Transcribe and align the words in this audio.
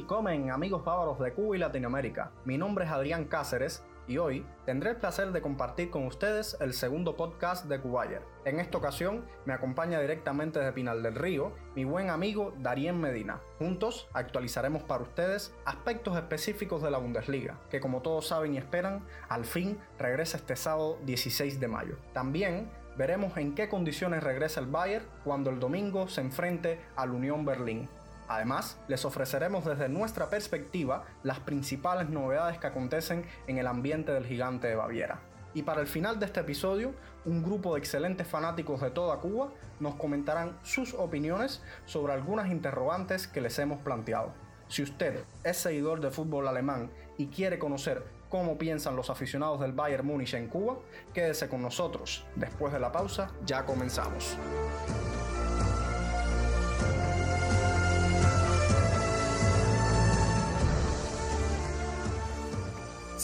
Willkommen 0.00 0.50
amigos 0.50 0.82
bávaros 0.82 1.18
de 1.18 1.34
Cuba 1.34 1.56
y 1.56 1.58
Latinoamérica. 1.58 2.32
Mi 2.46 2.56
nombre 2.56 2.86
es 2.86 2.90
Adrián 2.90 3.26
Cáceres 3.26 3.84
y 4.08 4.16
hoy 4.16 4.46
tendré 4.64 4.92
el 4.92 4.96
placer 4.96 5.30
de 5.30 5.42
compartir 5.42 5.90
con 5.90 6.06
ustedes 6.06 6.56
el 6.58 6.72
segundo 6.72 7.18
podcast 7.18 7.66
de 7.66 7.78
Cubayer. 7.78 8.22
En 8.46 8.60
esta 8.60 8.78
ocasión 8.78 9.26
me 9.44 9.52
acompaña 9.52 10.00
directamente 10.00 10.58
de 10.58 10.72
Pinal 10.72 11.02
del 11.02 11.16
Río 11.16 11.52
mi 11.76 11.84
buen 11.84 12.08
amigo 12.08 12.54
Darien 12.60 12.98
Medina. 12.98 13.42
Juntos 13.58 14.08
actualizaremos 14.14 14.82
para 14.84 15.02
ustedes 15.02 15.54
aspectos 15.66 16.16
específicos 16.16 16.82
de 16.82 16.90
la 16.90 16.98
Bundesliga, 16.98 17.60
que 17.68 17.80
como 17.80 18.00
todos 18.00 18.26
saben 18.26 18.54
y 18.54 18.58
esperan, 18.58 19.04
al 19.28 19.44
fin 19.44 19.78
regresa 19.98 20.38
este 20.38 20.56
sábado 20.56 20.98
16 21.04 21.60
de 21.60 21.68
mayo. 21.68 21.98
También 22.14 22.70
veremos 22.96 23.36
en 23.36 23.54
qué 23.54 23.68
condiciones 23.68 24.22
regresa 24.22 24.60
el 24.60 24.66
Bayern 24.66 25.04
cuando 25.24 25.50
el 25.50 25.60
domingo 25.60 26.08
se 26.08 26.22
enfrente 26.22 26.80
al 26.96 27.10
Unión 27.10 27.44
Berlín. 27.44 27.88
Además, 28.30 28.78
les 28.86 29.04
ofreceremos 29.04 29.64
desde 29.64 29.88
nuestra 29.88 30.30
perspectiva 30.30 31.02
las 31.24 31.40
principales 31.40 32.10
novedades 32.10 32.58
que 32.58 32.68
acontecen 32.68 33.26
en 33.48 33.58
el 33.58 33.66
ambiente 33.66 34.12
del 34.12 34.24
gigante 34.24 34.68
de 34.68 34.76
Baviera. 34.76 35.18
Y 35.52 35.64
para 35.64 35.80
el 35.80 35.88
final 35.88 36.20
de 36.20 36.26
este 36.26 36.38
episodio, 36.38 36.94
un 37.24 37.42
grupo 37.42 37.74
de 37.74 37.80
excelentes 37.80 38.28
fanáticos 38.28 38.80
de 38.82 38.92
toda 38.92 39.16
Cuba 39.16 39.50
nos 39.80 39.96
comentarán 39.96 40.56
sus 40.62 40.94
opiniones 40.94 41.60
sobre 41.86 42.12
algunas 42.12 42.52
interrogantes 42.52 43.26
que 43.26 43.40
les 43.40 43.58
hemos 43.58 43.80
planteado. 43.80 44.32
Si 44.68 44.84
usted 44.84 45.24
es 45.42 45.56
seguidor 45.56 46.00
de 46.00 46.12
fútbol 46.12 46.46
alemán 46.46 46.88
y 47.18 47.26
quiere 47.26 47.58
conocer 47.58 48.04
cómo 48.28 48.58
piensan 48.58 48.94
los 48.94 49.10
aficionados 49.10 49.58
del 49.58 49.72
Bayern 49.72 50.06
Múnich 50.06 50.34
en 50.34 50.46
Cuba, 50.46 50.76
quédese 51.12 51.48
con 51.48 51.62
nosotros. 51.62 52.24
Después 52.36 52.72
de 52.72 52.78
la 52.78 52.92
pausa, 52.92 53.32
ya 53.44 53.66
comenzamos. 53.66 54.38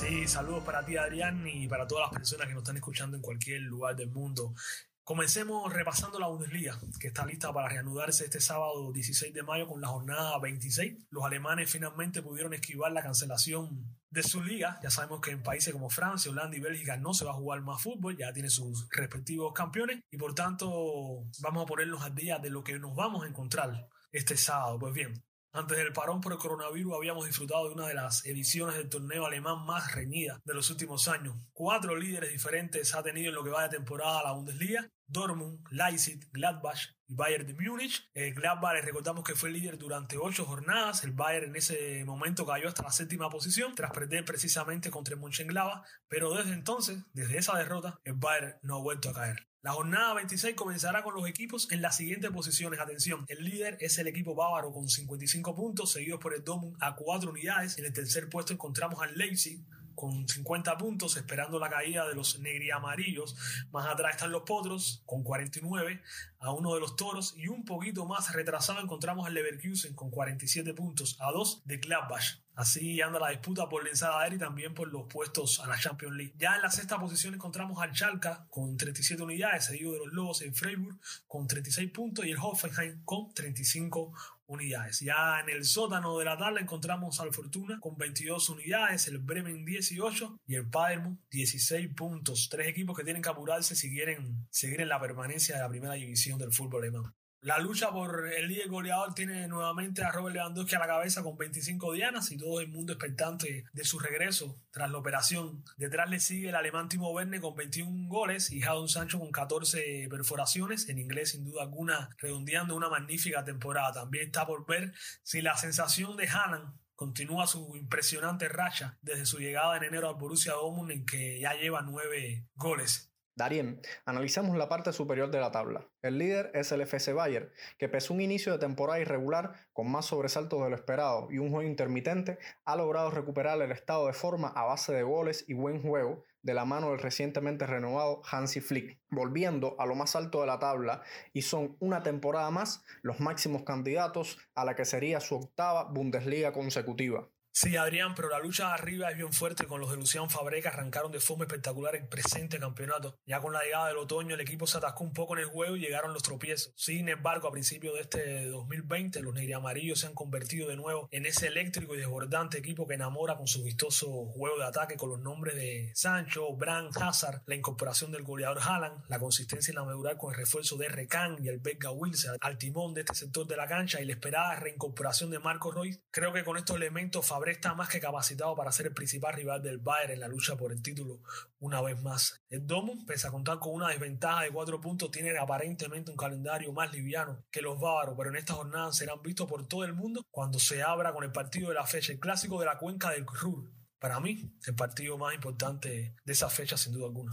Sí, 0.07 0.29
saludos 0.29 0.63
para 0.63 0.85
ti 0.85 0.97
Adrián 0.97 1.45
y 1.49 1.67
para 1.67 1.85
todas 1.85 2.05
las 2.05 2.13
personas 2.13 2.47
que 2.47 2.55
nos 2.55 2.63
están 2.63 2.77
escuchando 2.77 3.17
en 3.17 3.23
cualquier 3.25 3.63
lugar 3.63 3.97
del 3.97 4.09
mundo. 4.09 4.55
Comencemos 5.03 5.73
repasando 5.73 6.21
la 6.21 6.29
Bundesliga, 6.29 6.79
que 7.01 7.09
está 7.09 7.27
lista 7.27 7.53
para 7.53 7.69
reanudarse 7.69 8.25
este 8.25 8.41
sábado 8.41 8.93
16 8.93 9.35
de 9.35 9.43
mayo 9.43 9.67
con 9.67 9.81
la 9.81 9.89
jornada 9.89 10.39
26. 10.39 11.09
Los 11.11 11.25
alemanes 11.25 11.69
finalmente 11.69 12.23
pudieron 12.23 12.55
esquivar 12.55 12.93
la 12.93 13.03
cancelación 13.03 13.99
de 14.09 14.23
su 14.23 14.45
liga. 14.45 14.79
Ya 14.81 14.91
sabemos 14.91 15.21
que 15.21 15.33
en 15.33 15.43
países 15.43 15.73
como 15.73 15.91
Francia, 15.91 16.31
Holanda 16.31 16.57
y 16.57 16.61
Bélgica 16.61 16.97
no 16.97 17.13
se 17.13 17.25
va 17.25 17.33
a 17.33 17.35
jugar 17.35 17.63
más 17.63 17.83
fútbol, 17.83 18.17
ya 18.17 18.33
tiene 18.33 18.49
sus 18.49 18.89
respectivos 18.91 19.53
campeones 19.55 20.05
y 20.09 20.17
por 20.19 20.37
tanto 20.37 21.25
vamos 21.41 21.65
a 21.65 21.67
ponernos 21.67 22.03
al 22.03 22.15
día 22.15 22.39
de 22.39 22.51
lo 22.51 22.63
que 22.63 22.79
nos 22.79 22.95
vamos 22.95 23.25
a 23.25 23.29
encontrar 23.29 23.89
este 24.13 24.37
sábado. 24.37 24.79
Pues 24.79 24.95
bien, 24.95 25.25
antes 25.57 25.79
del 25.79 25.93
parón 25.93 26.21
por 26.21 26.33
el 26.33 26.39
coronavirus 26.39 26.95
habíamos 26.95 27.25
disfrutado 27.25 27.69
de 27.69 27.75
una 27.75 27.87
de 27.87 27.95
las 27.95 28.25
ediciones 28.27 28.77
del 28.77 28.91
torneo 28.91 29.25
alemán 29.25 29.65
más 29.65 29.95
reñida 29.95 30.41
de 30.45 30.55
los 30.55 30.71
últimos 30.71 31.09
años. 31.09 31.35
Cuatro 31.53 31.97
líderes 31.97 32.31
diferentes 32.31 32.95
ha 32.95 33.03
tenido 33.03 33.31
en 33.31 33.35
lo 33.35 33.43
que 33.43 33.51
va 33.51 33.63
de 33.63 33.77
temporada 33.77 34.23
la 34.23 34.33
Bundesliga. 34.33 34.87
Dortmund, 35.09 35.65
Leipzig, 35.71 36.29
Gladbach 36.33 36.97
y 37.07 37.15
Bayern 37.15 37.47
de 37.47 37.55
Múnich. 37.55 38.11
El 38.13 38.35
Gladbach 38.35 38.85
recordamos 38.85 39.25
que 39.25 39.35
fue 39.35 39.51
líder 39.51 39.79
durante 39.79 40.19
ocho 40.19 40.45
jornadas. 40.45 41.05
El 41.05 41.13
Bayern 41.13 41.51
en 41.51 41.57
ese 41.57 42.05
momento 42.05 42.45
cayó 42.45 42.69
hasta 42.69 42.83
la 42.83 42.91
séptima 42.91 43.31
posición 43.31 43.75
tras 43.75 43.93
perder 43.93 44.25
precisamente 44.25 44.91
contra 44.91 45.15
el 45.15 45.21
Mönchengladbach. 45.21 45.87
Pero 46.09 46.35
desde 46.35 46.53
entonces, 46.53 47.05
desde 47.13 47.39
esa 47.39 47.57
derrota, 47.57 48.01
el 48.05 48.15
Bayern 48.15 48.57
no 48.63 48.77
ha 48.77 48.83
vuelto 48.83 49.11
a 49.11 49.15
caer. 49.15 49.47
La 49.67 49.73
jornada 49.73 50.15
26 50.15 50.55
comenzará 50.55 51.03
con 51.03 51.13
los 51.13 51.29
equipos 51.29 51.67
en 51.73 51.83
las 51.83 51.97
siguientes 51.97 52.31
posiciones. 52.31 52.79
Atención, 52.79 53.25
el 53.27 53.45
líder 53.45 53.77
es 53.81 53.99
el 53.99 54.07
equipo 54.07 54.33
bávaro 54.33 54.73
con 54.73 54.89
55 54.89 55.57
puntos, 55.57 55.91
seguidos 55.91 56.21
por 56.21 56.35
el 56.35 56.45
Dortmund 56.45 56.77
a 56.79 56.95
4 56.95 57.29
unidades. 57.29 57.77
En 57.77 57.85
el 57.85 57.93
tercer 57.93 58.29
puesto 58.29 58.53
encontramos 58.53 59.03
al 59.03 59.19
Leipzig 59.19 59.59
con 59.97 60.29
50 60.29 60.79
puntos, 60.79 61.17
esperando 61.17 61.59
la 61.59 61.69
caída 61.69 62.07
de 62.07 62.15
los 62.15 62.39
negri-amarillos. 62.39 63.35
Más 63.73 63.87
atrás 63.87 64.15
están 64.15 64.31
los 64.31 64.43
Potros, 64.43 65.03
con 65.07 65.25
49, 65.25 66.01
a 66.39 66.53
uno 66.53 66.75
de 66.75 66.81
los 66.81 66.95
Toros. 66.95 67.35
Y 67.37 67.49
un 67.49 67.65
poquito 67.65 68.07
más 68.07 68.33
retrasado 68.33 68.81
encontramos 68.81 69.27
al 69.27 69.35
Leverkusen, 69.35 69.95
con 69.95 70.11
47 70.11 70.73
puntos, 70.75 71.17
a 71.21 71.33
dos 71.33 71.63
de 71.65 71.79
Gladbach. 71.79 72.47
Así 72.57 73.03
anda 73.03 73.19
la 73.19 73.29
disputa 73.29 73.69
por 73.69 73.85
la 73.85 74.19
aérea 74.19 74.37
y 74.37 74.39
también 74.39 74.73
por 74.73 74.89
los 74.89 75.07
puestos 75.13 75.61
a 75.61 75.67
la 75.67 75.79
Champions 75.79 76.17
League. 76.17 76.35
Ya 76.39 76.57
en 76.57 76.63
la 76.63 76.71
sexta 76.71 76.99
posición 76.99 77.35
encontramos 77.35 77.83
al 77.83 77.95
Schalke 77.95 78.31
con 78.49 78.79
37 78.79 79.23
unidades, 79.23 79.67
seguido 79.67 79.93
de 79.93 79.99
los 79.99 80.13
Lobos 80.15 80.41
en 80.41 80.55
Freiburg 80.55 80.99
con 81.27 81.47
36 81.47 81.91
puntos 81.91 82.25
y 82.25 82.31
el 82.31 82.39
Hoffenheim 82.39 83.05
con 83.05 83.35
35 83.35 84.15
unidades. 84.47 85.01
Ya 85.01 85.41
en 85.41 85.49
el 85.49 85.65
sótano 85.65 86.19
de 86.19 86.25
la 86.25 86.37
tabla 86.37 86.61
encontramos 86.61 87.21
al 87.21 87.33
Fortuna 87.33 87.79
con 87.81 87.97
22 87.97 88.49
unidades, 88.51 89.09
el 89.09 89.19
Bremen 89.19 89.65
18 89.65 90.41
y 90.47 90.55
el 90.55 90.69
Padermo 90.69 91.19
16 91.31 91.95
puntos. 91.95 92.49
Tres 92.51 92.69
equipos 92.69 92.97
que 92.97 93.05
tienen 93.05 93.23
que 93.23 93.29
apurarse 93.29 93.75
si 93.75 93.91
quieren 93.91 94.47
seguir 94.51 94.81
en 94.81 94.89
la 94.89 95.01
permanencia 95.01 95.57
de 95.57 95.63
la 95.63 95.69
primera 95.69 95.95
división 95.95 96.39
del 96.39 96.53
fútbol 96.53 96.83
alemán. 96.83 97.15
La 97.41 97.59
lucha 97.59 97.93
por 97.93 98.27
el 98.33 98.49
líder 98.49 98.69
goleador 98.69 99.15
tiene 99.15 99.47
nuevamente 99.47 100.03
a 100.03 100.11
Robert 100.11 100.35
Lewandowski 100.35 100.75
a 100.75 100.81
la 100.81 100.87
cabeza 100.87 101.23
con 101.23 101.37
25 101.37 101.93
dianas 101.93 102.33
y 102.33 102.39
todo 102.39 102.61
el 102.61 102.69
mundo 102.69 102.95
expectante 102.95 103.65
de 103.73 103.85
su 103.85 103.99
regreso 103.99 104.61
tras 104.71 104.91
la 104.91 104.99
operación. 104.99 105.63
Detrás 105.77 106.11
le 106.11 106.19
sigue 106.19 106.49
el 106.49 106.55
alemán 106.55 106.89
Timo 106.89 107.11
Werner 107.13 107.41
con 107.41 107.55
21 107.55 108.09
goles 108.09 108.51
y 108.51 108.61
Jadon 108.61 108.89
Sancho 108.89 109.19
con 109.19 109.31
14 109.31 110.09
perforaciones, 110.11 110.89
en 110.89 110.99
inglés 110.99 111.31
sin 111.31 111.45
duda 111.45 111.63
alguna 111.63 112.11
redondeando 112.19 112.75
una 112.75 112.89
magnífica 112.89 113.45
temporada. 113.45 113.93
También 113.93 114.27
está 114.27 114.47
por 114.47 114.67
ver 114.67 114.93
si 115.23 115.41
la 115.43 115.57
sensación 115.57 116.17
de 116.17 116.29
Haaland 116.29 116.75
continúa 116.97 117.47
su 117.47 117.77
impresionante 117.77 118.49
racha 118.49 118.99
desde 119.03 119.27
su 119.27 119.39
llegada 119.39 119.77
en 119.77 119.85
enero 119.85 120.09
al 120.09 120.17
Borussia 120.17 120.55
Dortmund 120.55 120.91
en 120.91 121.05
que 121.05 121.39
ya 121.39 121.53
lleva 121.55 121.83
nueve 121.83 122.47
goles. 122.55 123.13
Darien, 123.39 123.83
analizamos 124.07 124.57
la 124.57 124.71
parte 124.71 124.95
superior 124.95 125.31
de 125.31 125.41
la 125.41 125.51
tabla. 125.51 125.87
El 126.01 126.17
líder 126.17 126.51
es 126.55 126.73
el 126.73 126.81
FC 126.81 127.13
Bayern, 127.13 127.53
que 127.77 127.87
pese 127.87 128.15
un 128.15 128.23
inicio 128.23 128.51
de 128.51 128.59
temporada 128.59 128.99
irregular 128.99 129.53
con 129.75 129.91
más 129.91 130.07
sobresaltos 130.07 130.63
de 130.63 130.71
lo 130.71 130.75
esperado 130.75 131.29
y 131.31 131.37
un 131.37 131.51
juego 131.51 131.69
intermitente, 131.69 132.39
ha 132.65 132.77
logrado 132.77 133.11
recuperar 133.11 133.61
el 133.61 133.73
estado 133.73 134.07
de 134.07 134.15
forma 134.15 134.49
a 134.49 134.65
base 134.65 134.95
de 134.95 135.03
goles 135.03 135.45
y 135.47 135.53
buen 135.53 135.83
juego 135.83 136.25
de 136.41 136.55
la 136.55 136.65
mano 136.65 136.93
del 136.93 136.99
recientemente 136.99 137.67
renovado 137.67 138.23
Hansi 138.25 138.63
Flick, 138.63 139.01
volviendo 139.11 139.77
a 139.79 139.85
lo 139.85 139.95
más 139.95 140.17
alto 140.17 140.41
de 140.41 140.47
la 140.47 140.59
tabla 140.59 141.03
y 141.35 141.43
son 141.43 141.77
una 141.79 142.03
temporada 142.03 142.51
más 142.51 142.85
los 143.03 143.21
máximos 143.21 143.65
candidatos 143.65 144.39
a 144.55 144.65
la 144.65 144.75
que 144.75 144.87
sería 144.87 145.21
su 145.21 145.35
octava 145.35 145.85
Bundesliga 145.85 146.55
consecutiva. 146.55 147.29
Sí, 147.59 147.75
Adrián, 147.75 148.15
pero 148.15 148.29
la 148.29 148.39
lucha 148.39 148.75
arriba 148.75 149.09
es 149.09 149.17
bien 149.17 149.33
fuerte 149.33 149.65
con 149.65 149.81
los 149.81 149.91
de 149.91 149.97
Luciano 149.97 150.29
Fabre 150.29 150.61
que 150.61 150.69
arrancaron 150.69 151.11
de 151.11 151.21
forma 151.21 151.45
espectacular 151.45 151.97
el 151.97 152.07
presente 152.07 152.59
campeonato. 152.59 153.19
Ya 153.25 153.41
con 153.41 153.55
la 153.55 153.63
llegada 153.63 153.89
del 153.89 153.97
otoño 153.97 154.35
el 154.35 154.43
equipo 154.43 154.67
se 154.67 154.77
atascó 154.77 155.05
un 155.05 155.15
poco 155.15 155.35
en 155.35 155.41
el 155.41 155.47
juego 155.47 155.75
y 155.75 155.81
llegaron 155.81 156.13
los 156.13 156.23
tropiezos. 156.23 156.75
Sin 156.77 157.09
embargo, 157.09 157.49
a 157.49 157.53
principios 157.53 157.95
de 157.95 158.01
este 158.03 158.45
2020 158.49 159.23
los 159.23 159.35
amarillos 159.55 160.01
se 160.01 160.07
han 160.07 160.13
convertido 160.13 160.69
de 160.69 160.77
nuevo 160.77 161.09
en 161.11 161.25
ese 161.25 161.47
eléctrico 161.47 161.95
y 161.95 161.99
desbordante 161.99 162.59
equipo 162.59 162.87
que 162.87 162.93
enamora 162.93 163.39
con 163.39 163.47
su 163.47 163.63
vistoso 163.63 164.27
juego 164.27 164.59
de 164.59 164.67
ataque 164.67 164.99
con 164.99 165.09
los 165.09 165.21
nombres 165.21 165.55
de 165.55 165.93
Sancho, 165.95 166.55
Brand, 166.57 166.91
Hazard, 167.01 167.41
la 167.47 167.55
incorporación 167.55 168.13
del 168.13 168.23
goleador 168.23 168.59
Haaland, 168.61 169.05
la 169.09 169.19
consistencia 169.19 169.73
en 169.73 169.77
la 169.77 169.85
medular 169.87 170.19
con 170.19 170.35
el 170.35 170.37
refuerzo 170.37 170.77
de 170.77 170.91
Recan 170.91 171.39
y 171.43 171.49
el 171.49 171.61
Becca 171.61 171.91
Wilson 171.91 172.37
al 172.39 172.59
timón 172.59 172.93
de 172.93 173.01
este 173.01 173.15
sector 173.15 173.47
de 173.47 173.57
la 173.57 173.67
cancha 173.67 174.03
y 174.03 174.05
la 174.05 174.13
esperada 174.13 174.57
reincorporación 174.57 175.31
de 175.31 175.39
Marco 175.39 175.71
Royce. 175.71 176.03
Creo 176.11 176.35
que 176.35 176.45
con 176.45 176.59
estos 176.59 176.77
elementos 176.77 177.27
Está 177.47 177.75
más 177.75 177.89
que 177.89 178.01
capacitado 178.01 178.57
para 178.57 178.73
ser 178.73 178.87
el 178.87 178.93
principal 178.93 179.33
rival 179.33 179.63
del 179.63 179.79
Bayern 179.79 180.15
en 180.15 180.21
la 180.21 180.27
lucha 180.27 180.57
por 180.57 180.73
el 180.73 180.83
título 180.83 181.21
una 181.61 181.81
vez 181.81 182.03
más. 182.03 182.43
El 182.51 182.67
Domo, 182.67 182.95
pese 183.07 183.29
a 183.29 183.31
contar 183.31 183.61
con 183.61 183.73
una 183.73 183.89
desventaja 183.89 184.43
de 184.43 184.51
cuatro 184.51 184.81
puntos, 184.81 185.13
tiene 185.13 185.39
aparentemente 185.39 186.11
un 186.11 186.17
calendario 186.17 186.73
más 186.73 186.93
liviano 186.93 187.45
que 187.53 187.63
los 187.63 187.79
bávaros, 187.79 188.17
pero 188.19 188.31
en 188.31 188.37
esta 188.37 188.55
jornada 188.55 188.93
serán 188.93 189.23
vistos 189.23 189.49
por 189.49 189.65
todo 189.69 189.85
el 189.85 189.95
mundo 189.95 190.25
cuando 190.29 190.59
se 190.59 190.83
abra 190.83 191.13
con 191.13 191.23
el 191.23 191.31
partido 191.31 191.69
de 191.69 191.77
la 191.77 191.87
fecha, 191.87 192.13
el 192.13 192.19
clásico 192.19 192.59
de 192.59 192.67
la 192.67 192.79
cuenca 192.79 193.11
del 193.11 193.27
Ruhr. 193.27 193.71
Para 194.01 194.19
mí, 194.19 194.53
el 194.67 194.75
partido 194.75 195.17
más 195.17 195.33
importante 195.33 196.17
de 196.25 196.33
esa 196.33 196.51
fecha, 196.51 196.77
sin 196.77 196.95
duda 196.95 197.07
alguna. 197.07 197.31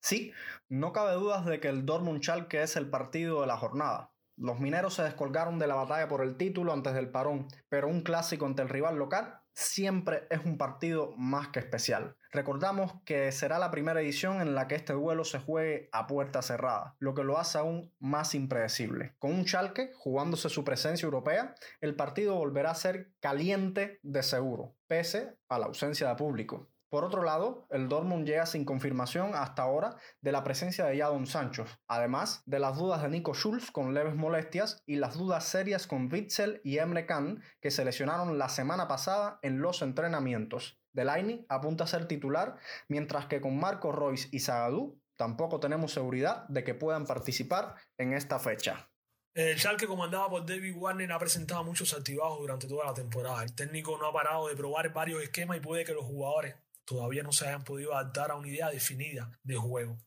Sí, 0.00 0.32
no 0.68 0.92
cabe 0.92 1.14
dudas 1.14 1.46
de 1.46 1.60
que 1.60 1.68
el 1.68 1.86
Dortmund 1.86 2.20
Schalke 2.20 2.62
es 2.62 2.74
el 2.74 2.90
partido 2.90 3.42
de 3.42 3.46
la 3.46 3.56
jornada. 3.56 4.12
Los 4.36 4.58
mineros 4.58 4.94
se 4.94 5.04
descolgaron 5.04 5.60
de 5.60 5.68
la 5.68 5.76
batalla 5.76 6.08
por 6.08 6.22
el 6.22 6.36
título 6.36 6.72
antes 6.72 6.94
del 6.94 7.10
parón, 7.10 7.46
pero 7.68 7.86
un 7.86 8.00
clásico 8.00 8.44
ante 8.44 8.62
el 8.62 8.68
rival 8.68 8.96
local 8.96 9.41
siempre 9.54 10.26
es 10.30 10.44
un 10.44 10.58
partido 10.58 11.12
más 11.16 11.48
que 11.48 11.60
especial. 11.60 12.16
Recordamos 12.30 12.94
que 13.04 13.30
será 13.30 13.58
la 13.58 13.70
primera 13.70 14.00
edición 14.00 14.40
en 14.40 14.54
la 14.54 14.66
que 14.66 14.74
este 14.74 14.94
duelo 14.94 15.24
se 15.24 15.38
juegue 15.38 15.90
a 15.92 16.06
puerta 16.06 16.40
cerrada, 16.40 16.96
lo 16.98 17.14
que 17.14 17.24
lo 17.24 17.38
hace 17.38 17.58
aún 17.58 17.92
más 17.98 18.34
impredecible. 18.34 19.14
Con 19.18 19.32
un 19.32 19.44
Schalke 19.44 19.92
jugándose 19.94 20.48
su 20.48 20.64
presencia 20.64 21.04
europea, 21.04 21.54
el 21.80 21.94
partido 21.94 22.36
volverá 22.36 22.70
a 22.70 22.74
ser 22.74 23.12
caliente 23.20 24.00
de 24.02 24.22
seguro, 24.22 24.74
pese 24.86 25.36
a 25.48 25.58
la 25.58 25.66
ausencia 25.66 26.08
de 26.08 26.16
público. 26.16 26.71
Por 26.92 27.06
otro 27.06 27.22
lado, 27.22 27.66
el 27.70 27.88
Dortmund 27.88 28.26
llega 28.26 28.44
sin 28.44 28.66
confirmación 28.66 29.34
hasta 29.34 29.62
ahora 29.62 29.96
de 30.20 30.30
la 30.30 30.44
presencia 30.44 30.84
de 30.84 30.98
Jadon 30.98 31.26
Sancho, 31.26 31.64
además 31.88 32.42
de 32.44 32.58
las 32.58 32.76
dudas 32.76 33.00
de 33.00 33.08
Nico 33.08 33.32
Schulz 33.32 33.70
con 33.70 33.94
leves 33.94 34.14
molestias 34.14 34.82
y 34.84 34.96
las 34.96 35.16
dudas 35.16 35.46
serias 35.46 35.86
con 35.86 36.12
Witzel 36.12 36.60
y 36.64 36.76
Emre 36.76 37.06
Can 37.06 37.42
que 37.62 37.70
se 37.70 37.86
lesionaron 37.86 38.36
la 38.36 38.50
semana 38.50 38.88
pasada 38.88 39.38
en 39.40 39.62
los 39.62 39.80
entrenamientos. 39.80 40.82
Delaney 40.92 41.46
apunta 41.48 41.84
a 41.84 41.86
ser 41.86 42.06
titular, 42.06 42.58
mientras 42.88 43.24
que 43.24 43.40
con 43.40 43.58
Marco 43.58 43.90
Royce 43.90 44.28
y 44.30 44.40
Zagadou 44.40 45.00
tampoco 45.16 45.60
tenemos 45.60 45.94
seguridad 45.94 46.46
de 46.48 46.62
que 46.62 46.74
puedan 46.74 47.06
participar 47.06 47.74
en 47.96 48.12
esta 48.12 48.38
fecha. 48.38 48.90
El 49.32 49.58
Schalke 49.58 49.86
comandado 49.86 50.28
por 50.28 50.44
David 50.44 50.76
Warner 50.76 51.10
ha 51.10 51.18
presentado 51.18 51.64
muchos 51.64 51.94
activados 51.94 52.38
durante 52.38 52.68
toda 52.68 52.84
la 52.84 52.92
temporada. 52.92 53.42
El 53.42 53.54
técnico 53.54 53.96
no 53.96 54.08
ha 54.08 54.12
parado 54.12 54.48
de 54.48 54.56
probar 54.56 54.92
varios 54.92 55.22
esquemas 55.22 55.56
y 55.56 55.60
puede 55.60 55.86
que 55.86 55.94
los 55.94 56.04
jugadores 56.04 56.54
todavía 56.84 57.22
no 57.22 57.32
se 57.32 57.46
hayan 57.46 57.64
podido 57.64 57.94
adaptar 57.94 58.30
a 58.30 58.36
una 58.36 58.48
idea 58.48 58.70
definida 58.70 59.30
de 59.42 59.56
juego. 59.56 59.98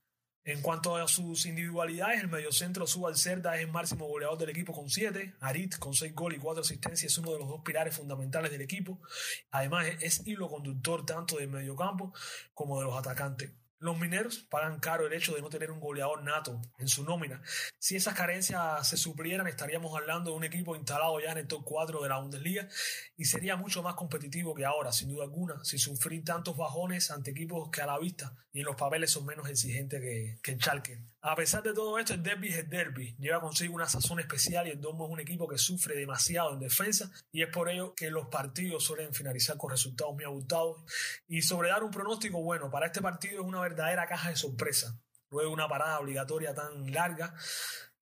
En 0.47 0.61
cuanto 0.61 0.95
a 0.95 1.07
sus 1.07 1.47
individualidades, 1.47 2.21
el 2.21 2.27
mediocentro 2.27 2.85
Subal 2.85 3.17
Cerda 3.17 3.55
es 3.55 3.63
el 3.63 3.71
máximo 3.71 4.05
goleador 4.05 4.37
del 4.37 4.49
equipo 4.49 4.73
con 4.73 4.91
7. 4.91 5.33
Arit, 5.39 5.79
con 5.79 5.95
6 5.95 6.13
goles 6.13 6.37
y 6.37 6.41
4 6.41 6.61
asistencias, 6.61 7.11
es 7.11 7.17
uno 7.17 7.31
de 7.33 7.39
los 7.39 7.47
dos 7.47 7.61
pilares 7.65 7.95
fundamentales 7.95 8.51
del 8.51 8.61
equipo. 8.61 9.01
Además, 9.49 9.87
es 10.01 10.21
hilo 10.27 10.47
conductor 10.47 11.03
tanto 11.03 11.37
del 11.37 11.49
mediocampo 11.49 12.13
como 12.53 12.77
de 12.79 12.85
los 12.85 12.95
atacantes. 12.95 13.53
Los 13.85 13.99
mineros 13.99 14.39
pagan 14.49 14.79
caro 14.79 15.05
el 15.05 15.13
hecho 15.13 15.35
de 15.35 15.43
no 15.43 15.49
tener 15.49 15.69
un 15.69 15.79
goleador 15.79 16.23
nato 16.23 16.59
en 16.79 16.87
su 16.87 17.03
nómina. 17.03 17.43
Si 17.77 17.95
esas 17.95 18.15
carencias 18.15 18.89
se 18.89 18.97
suplieran, 18.97 19.45
estaríamos 19.45 19.95
hablando 19.95 20.31
de 20.31 20.37
un 20.37 20.43
equipo 20.43 20.75
instalado 20.75 21.19
ya 21.19 21.33
en 21.33 21.37
el 21.37 21.47
top 21.47 21.63
4 21.63 22.01
de 22.01 22.09
la 22.09 22.17
Bundesliga 22.17 22.67
y 23.15 23.25
sería 23.25 23.57
mucho 23.57 23.83
más 23.83 23.93
competitivo 23.93 24.55
que 24.55 24.65
ahora, 24.65 24.91
sin 24.91 25.09
duda 25.09 25.25
alguna, 25.25 25.63
sin 25.63 25.77
sufrir 25.77 26.23
tantos 26.23 26.57
bajones 26.57 27.11
ante 27.11 27.29
equipos 27.29 27.69
que 27.69 27.83
a 27.83 27.85
la 27.85 27.99
vista 27.99 28.35
y 28.51 28.61
en 28.61 28.65
los 28.65 28.75
papeles 28.75 29.11
son 29.11 29.23
menos 29.23 29.47
exigentes 29.47 30.01
que, 30.01 30.39
que 30.41 30.53
el 30.53 30.59
Schalke. 30.59 31.03
A 31.27 31.33
pesar 31.35 31.63
de 31.63 31.73
todo 31.73 31.97
esto, 31.97 32.13
el 32.13 32.21
derby 32.21 32.49
es 32.49 32.57
el 32.59 32.69
derby. 32.69 33.15
Lleva 33.17 33.41
consigo 33.41 33.73
una 33.73 33.89
sazón 33.89 34.19
especial 34.19 34.67
y 34.67 34.69
el 34.69 34.79
Domo 34.79 35.05
es 35.05 35.11
un 35.11 35.19
equipo 35.19 35.47
que 35.47 35.57
sufre 35.57 35.95
demasiado 35.95 36.53
en 36.53 36.59
defensa 36.59 37.09
y 37.31 37.41
es 37.41 37.49
por 37.49 37.67
ello 37.67 37.95
que 37.95 38.11
los 38.11 38.27
partidos 38.27 38.83
suelen 38.83 39.11
finalizar 39.11 39.57
con 39.57 39.71
resultados 39.71 40.13
muy 40.13 40.23
abultados. 40.23 40.83
Y 41.27 41.41
sobre 41.41 41.69
dar 41.69 41.83
un 41.83 41.89
pronóstico, 41.89 42.43
bueno, 42.43 42.69
para 42.69 42.85
este 42.85 43.01
partido 43.01 43.41
es 43.41 43.47
una 43.47 43.59
verdadera 43.59 44.05
caja 44.05 44.29
de 44.29 44.35
sorpresa. 44.35 44.99
Luego 45.31 45.51
una 45.51 45.67
parada 45.67 45.99
obligatoria 45.99 46.53
tan 46.53 46.91
larga, 46.91 47.33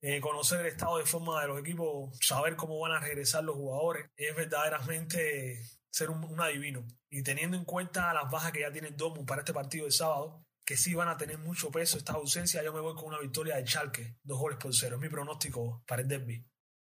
eh, 0.02 0.20
conocer 0.20 0.60
el 0.60 0.66
estado 0.66 0.98
de 0.98 1.06
forma 1.06 1.42
de 1.44 1.48
los 1.48 1.60
equipos, 1.62 2.18
saber 2.20 2.58
cómo 2.58 2.78
van 2.78 2.92
a 2.92 3.00
regresar 3.00 3.46
los 3.46 3.56
jugadores, 3.56 4.10
es 4.18 4.36
verdaderamente 4.36 5.62
ser 5.90 6.10
un, 6.10 6.42
adivino. 6.42 6.86
Y 7.10 7.24
teniendo 7.24 7.56
en 7.56 7.64
cuenta 7.64 8.14
las 8.14 8.30
bajas 8.30 8.52
que 8.52 8.60
ya 8.60 8.72
tiene 8.74 8.90
el 8.90 8.98
Domo 8.98 9.26
para 9.26 9.44
este 9.44 9.54
partido 9.54 9.86
de 9.86 9.94
sábado, 9.94 10.46
que 10.66 10.78
sí 10.78 10.94
van 10.94 11.10
a 11.10 11.18
tener 11.18 11.38
mucho 11.40 11.72
peso 11.72 11.98
esta 11.98 12.14
ausencia, 12.14 12.64
yo 12.64 12.74
me 12.74 12.80
voy 12.80 12.96
con 12.96 13.06
una 13.06 13.20
victoria 13.20 13.58
de 13.58 13.66
Schalke, 13.66 14.18
dos 14.24 14.40
goles 14.40 14.58
por 14.58 14.74
cero. 14.74 14.96
Es 14.96 15.02
mi 15.02 15.10
pronóstico 15.10 15.84
para 15.86 16.02
el 16.02 16.08
derby. 16.08 16.46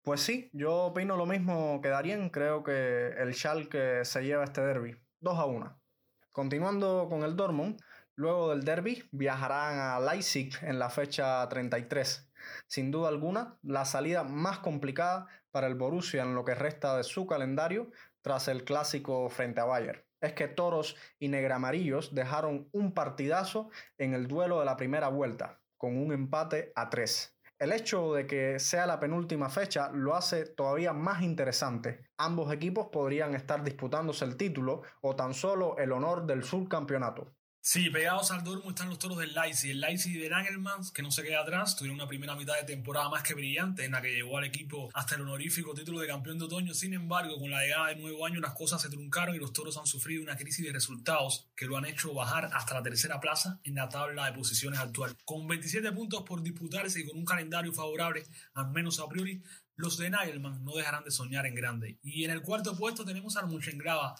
Pues 0.02 0.22
sí, 0.22 0.50
yo 0.54 0.86
opino 0.86 1.18
lo 1.18 1.26
mismo 1.26 1.80
que 1.82 1.90
Darien. 1.90 2.30
Creo 2.30 2.64
que 2.64 3.10
el 3.10 3.34
Schalke 3.34 4.04
se 4.06 4.24
lleva 4.24 4.44
este 4.44 4.62
derby. 4.62 4.98
2 5.20 5.38
a 5.38 5.46
1. 5.46 5.82
Continuando 6.32 7.08
con 7.10 7.24
el 7.24 7.36
Dortmund, 7.36 7.80
luego 8.16 8.50
del 8.50 8.64
derby 8.64 9.08
viajarán 9.12 9.80
a 9.80 10.00
Leipzig 10.00 10.52
en 10.62 10.80
la 10.80 10.90
fecha 10.90 11.48
33. 11.48 12.32
Sin 12.68 12.90
duda 12.90 13.10
alguna, 13.10 13.58
la 13.62 13.86
salida 13.86 14.24
más 14.24 14.60
complicada 14.60 15.28
para 15.52 15.68
el 15.68 15.76
Borussia 15.76 16.24
en 16.24 16.34
lo 16.34 16.46
que 16.46 16.56
resta 16.56 16.96
de 16.96 17.04
su 17.04 17.28
calendario 17.28 17.92
tras 18.22 18.48
el 18.48 18.64
clásico 18.64 19.30
frente 19.30 19.60
a 19.60 19.66
Bayern 19.66 20.09
es 20.22 20.34
que 20.34 20.48
Toros 20.48 20.96
y 21.20 21.28
Negramarillos 21.28 22.14
dejaron 22.14 22.70
un 22.72 22.94
partidazo 22.94 23.70
en 23.98 24.14
el 24.14 24.28
duelo 24.28 24.60
de 24.60 24.66
la 24.66 24.78
primera 24.78 25.10
vuelta, 25.10 25.62
con 25.78 25.98
un 25.98 26.12
empate 26.12 26.72
a 26.76 26.90
tres. 26.90 27.40
El 27.60 27.74
hecho 27.74 28.14
de 28.14 28.26
que 28.26 28.58
sea 28.58 28.86
la 28.86 29.02
penúltima 29.02 29.50
fecha 29.50 29.92
lo 29.92 30.16
hace 30.16 30.46
todavía 30.46 30.94
más 30.94 31.22
interesante. 31.22 32.08
Ambos 32.18 32.54
equipos 32.54 32.88
podrían 32.88 33.36
estar 33.36 33.64
disputándose 33.64 34.24
el 34.24 34.38
título 34.38 34.84
o 35.02 35.16
tan 35.18 35.34
solo 35.34 35.78
el 35.78 35.92
honor 35.92 36.26
del 36.26 36.44
subcampeonato. 36.44 37.36
Sí, 37.72 37.92
pegados 37.92 38.32
al 38.32 38.44
Dortmund 38.44 38.70
están 38.72 38.90
los 38.90 38.98
toros 38.98 39.20
del 39.20 39.32
Leipzig. 39.32 39.70
El 39.70 39.82
Leipzig 39.82 40.20
de 40.20 40.28
Nagelmann, 40.28 40.82
que 40.92 41.04
no 41.04 41.12
se 41.12 41.22
queda 41.22 41.42
atrás, 41.42 41.76
tuvieron 41.76 42.00
una 42.00 42.08
primera 42.08 42.36
mitad 42.36 42.56
de 42.56 42.64
temporada 42.64 43.10
más 43.10 43.22
que 43.22 43.36
brillante, 43.36 43.86
en 43.86 43.92
la 43.92 44.02
que 44.02 44.12
llegó 44.12 44.40
al 44.40 44.46
equipo 44.46 44.90
hasta 44.96 45.14
el 45.14 45.22
honorífico 45.22 45.76
título 45.76 46.00
de 46.00 46.08
campeón 46.08 46.40
de 46.40 46.46
otoño. 46.46 46.74
Sin 46.74 46.96
embargo, 46.96 47.38
con 47.38 47.52
la 47.52 47.62
llegada 47.62 47.90
del 47.90 48.02
nuevo 48.02 48.26
año, 48.26 48.40
las 48.40 48.56
cosas 48.56 48.82
se 48.82 48.90
truncaron 48.90 49.36
y 49.36 49.38
los 49.38 49.54
toros 49.54 49.78
han 49.78 49.86
sufrido 49.86 50.24
una 50.24 50.36
crisis 50.36 50.66
de 50.66 50.74
resultados 50.74 51.48
que 51.56 51.68
lo 51.68 51.78
han 51.78 51.86
hecho 51.86 52.12
bajar 52.12 52.50
hasta 52.54 52.74
la 52.74 52.82
tercera 52.82 53.20
plaza 53.20 53.60
en 53.64 53.76
la 53.76 53.88
tabla 53.88 54.26
de 54.26 54.34
posiciones 54.34 54.80
actual. 54.80 55.16
Con 55.24 55.48
27 55.48 55.92
puntos 55.92 56.24
por 56.24 56.42
disputarse 56.42 57.02
y 57.02 57.06
con 57.06 57.20
un 57.20 57.26
calendario 57.26 57.72
favorable, 57.72 58.26
al 58.56 58.72
menos 58.72 59.00
a 59.00 59.08
priori, 59.08 59.44
los 59.80 59.98
de 59.98 60.10
Nagelman 60.10 60.62
no 60.66 60.76
dejarán 60.76 61.06
de 61.06 61.12
soñar 61.12 61.46
en 61.46 61.56
grande. 61.56 61.98
Y 62.04 62.26
en 62.26 62.32
el 62.32 62.42
cuarto 62.42 62.76
puesto 62.76 63.06
tenemos 63.06 63.38
al 63.38 63.48
Muchengrava. 63.48 64.14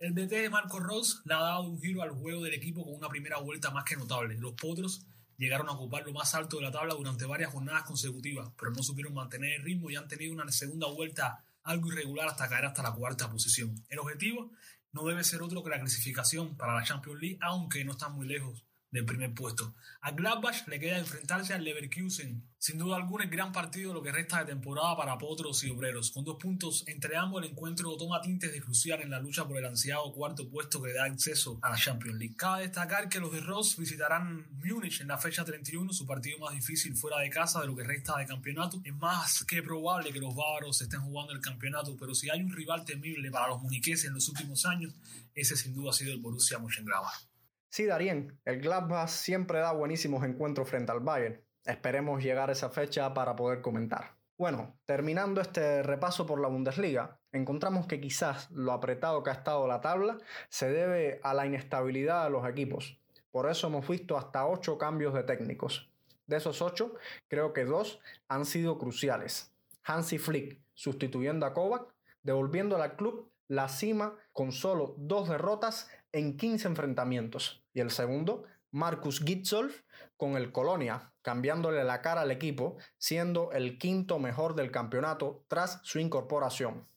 El 0.00 0.12
DT 0.12 0.42
de 0.42 0.50
Marco 0.50 0.80
Ross 0.80 1.22
le 1.24 1.34
ha 1.34 1.38
dado 1.38 1.62
un 1.62 1.80
giro 1.80 2.02
al 2.02 2.10
juego 2.10 2.42
del 2.42 2.52
equipo 2.52 2.84
con 2.84 2.96
una 2.96 3.08
primera 3.08 3.38
vuelta 3.38 3.70
más 3.70 3.84
que 3.84 3.96
notable. 3.96 4.36
Los 4.36 4.54
Potros 4.54 5.06
llegaron 5.38 5.68
a 5.68 5.72
ocupar 5.72 6.04
lo 6.04 6.12
más 6.12 6.34
alto 6.34 6.56
de 6.56 6.64
la 6.64 6.72
tabla 6.72 6.94
durante 6.94 7.26
varias 7.26 7.52
jornadas 7.52 7.84
consecutivas, 7.84 8.50
pero 8.58 8.72
no 8.72 8.82
supieron 8.82 9.14
mantener 9.14 9.54
el 9.54 9.62
ritmo 9.62 9.88
y 9.88 9.94
han 9.94 10.08
tenido 10.08 10.32
una 10.32 10.50
segunda 10.50 10.88
vuelta 10.88 11.44
algo 11.62 11.92
irregular 11.92 12.26
hasta 12.26 12.48
caer 12.48 12.64
hasta 12.64 12.82
la 12.82 12.92
cuarta 12.92 13.30
posición. 13.30 13.72
El 13.88 14.00
objetivo 14.00 14.50
no 14.90 15.04
debe 15.04 15.22
ser 15.22 15.42
otro 15.42 15.62
que 15.62 15.70
la 15.70 15.78
clasificación 15.78 16.56
para 16.56 16.74
la 16.74 16.82
Champions 16.82 17.20
League, 17.20 17.38
aunque 17.40 17.84
no 17.84 17.92
están 17.92 18.14
muy 18.14 18.26
lejos 18.26 18.64
del 18.94 19.04
primer 19.04 19.34
puesto. 19.34 19.74
A 20.02 20.12
Gladbach 20.12 20.68
le 20.68 20.78
queda 20.78 20.98
enfrentarse 20.98 21.52
al 21.52 21.64
Leverkusen. 21.64 22.48
Sin 22.58 22.78
duda 22.78 22.96
alguna, 22.96 23.24
el 23.24 23.30
gran 23.30 23.50
partido 23.50 23.92
lo 23.92 24.02
que 24.02 24.12
resta 24.12 24.38
de 24.38 24.44
temporada 24.46 24.96
para 24.96 25.18
Potros 25.18 25.64
y 25.64 25.70
Obreros. 25.70 26.12
Con 26.12 26.24
dos 26.24 26.36
puntos 26.40 26.84
entre 26.86 27.16
ambos, 27.16 27.42
el 27.42 27.50
encuentro 27.50 27.96
toma 27.96 28.22
tintes 28.22 28.52
de 28.52 28.60
crucial 28.60 29.02
en 29.02 29.10
la 29.10 29.18
lucha 29.18 29.48
por 29.48 29.58
el 29.58 29.64
ansiado 29.64 30.12
cuarto 30.12 30.48
puesto 30.48 30.80
que 30.80 30.92
da 30.92 31.06
acceso 31.06 31.58
a 31.60 31.70
la 31.70 31.76
Champions 31.76 32.18
League. 32.18 32.36
Cabe 32.36 32.62
destacar 32.62 33.08
que 33.08 33.18
los 33.18 33.32
de 33.32 33.40
Ross 33.40 33.76
visitarán 33.76 34.46
Múnich 34.62 35.00
en 35.00 35.08
la 35.08 35.18
fecha 35.18 35.44
31, 35.44 35.92
su 35.92 36.06
partido 36.06 36.38
más 36.38 36.54
difícil 36.54 36.94
fuera 36.94 37.18
de 37.18 37.30
casa 37.30 37.60
de 37.60 37.66
lo 37.66 37.74
que 37.74 37.82
resta 37.82 38.16
de 38.16 38.26
campeonato. 38.26 38.80
Es 38.84 38.94
más 38.94 39.44
que 39.44 39.60
probable 39.60 40.12
que 40.12 40.20
los 40.20 40.36
bávaros 40.36 40.80
estén 40.80 41.00
jugando 41.00 41.32
el 41.32 41.40
campeonato, 41.40 41.96
pero 41.98 42.14
si 42.14 42.30
hay 42.30 42.40
un 42.40 42.52
rival 42.52 42.84
temible 42.84 43.28
para 43.32 43.48
los 43.48 43.60
muniqueses 43.60 44.04
en 44.04 44.14
los 44.14 44.28
últimos 44.28 44.64
años, 44.66 44.94
ese 45.34 45.56
sin 45.56 45.74
duda 45.74 45.90
ha 45.90 45.92
sido 45.92 46.12
el 46.12 46.20
Borussia 46.20 46.60
Mönchengladbach. 46.60 47.33
Sí, 47.74 47.86
Darien, 47.86 48.38
el 48.44 48.60
Gladbach 48.60 49.08
siempre 49.08 49.58
da 49.58 49.72
buenísimos 49.72 50.22
encuentros 50.22 50.68
frente 50.68 50.92
al 50.92 51.00
Bayern. 51.00 51.40
Esperemos 51.64 52.22
llegar 52.22 52.48
a 52.48 52.52
esa 52.52 52.70
fecha 52.70 53.12
para 53.14 53.34
poder 53.34 53.62
comentar. 53.62 54.14
Bueno, 54.38 54.78
terminando 54.84 55.40
este 55.40 55.82
repaso 55.82 56.24
por 56.24 56.40
la 56.40 56.46
Bundesliga, 56.46 57.18
encontramos 57.32 57.88
que 57.88 58.00
quizás 58.00 58.48
lo 58.52 58.70
apretado 58.70 59.24
que 59.24 59.30
ha 59.30 59.32
estado 59.32 59.66
la 59.66 59.80
tabla 59.80 60.18
se 60.48 60.70
debe 60.70 61.18
a 61.24 61.34
la 61.34 61.46
inestabilidad 61.46 62.22
de 62.22 62.30
los 62.30 62.48
equipos. 62.48 63.00
Por 63.32 63.50
eso 63.50 63.66
hemos 63.66 63.88
visto 63.88 64.16
hasta 64.16 64.46
8 64.46 64.78
cambios 64.78 65.12
de 65.12 65.24
técnicos. 65.24 65.90
De 66.28 66.36
esos 66.36 66.62
8, 66.62 66.94
creo 67.26 67.52
que 67.52 67.64
dos 67.64 67.98
han 68.28 68.44
sido 68.44 68.78
cruciales. 68.78 69.52
Hansi 69.82 70.18
Flick 70.18 70.60
sustituyendo 70.74 71.44
a 71.44 71.52
Kovac, 71.52 71.92
devolviendo 72.22 72.80
al 72.80 72.94
club 72.94 73.32
la 73.48 73.68
cima 73.68 74.16
con 74.32 74.52
solo 74.52 74.94
dos 74.96 75.28
derrotas 75.28 75.90
en 76.14 76.36
15 76.36 76.68
enfrentamientos. 76.68 77.62
Y 77.74 77.80
el 77.80 77.90
segundo, 77.90 78.44
Marcus 78.70 79.20
Gitzolf 79.20 79.82
con 80.16 80.36
el 80.36 80.52
Colonia, 80.52 81.12
cambiándole 81.22 81.82
la 81.84 82.00
cara 82.00 82.22
al 82.22 82.30
equipo, 82.30 82.76
siendo 82.98 83.52
el 83.52 83.78
quinto 83.78 84.18
mejor 84.18 84.54
del 84.54 84.70
campeonato 84.70 85.44
tras 85.48 85.80
su 85.82 85.98
incorporación. 85.98 86.88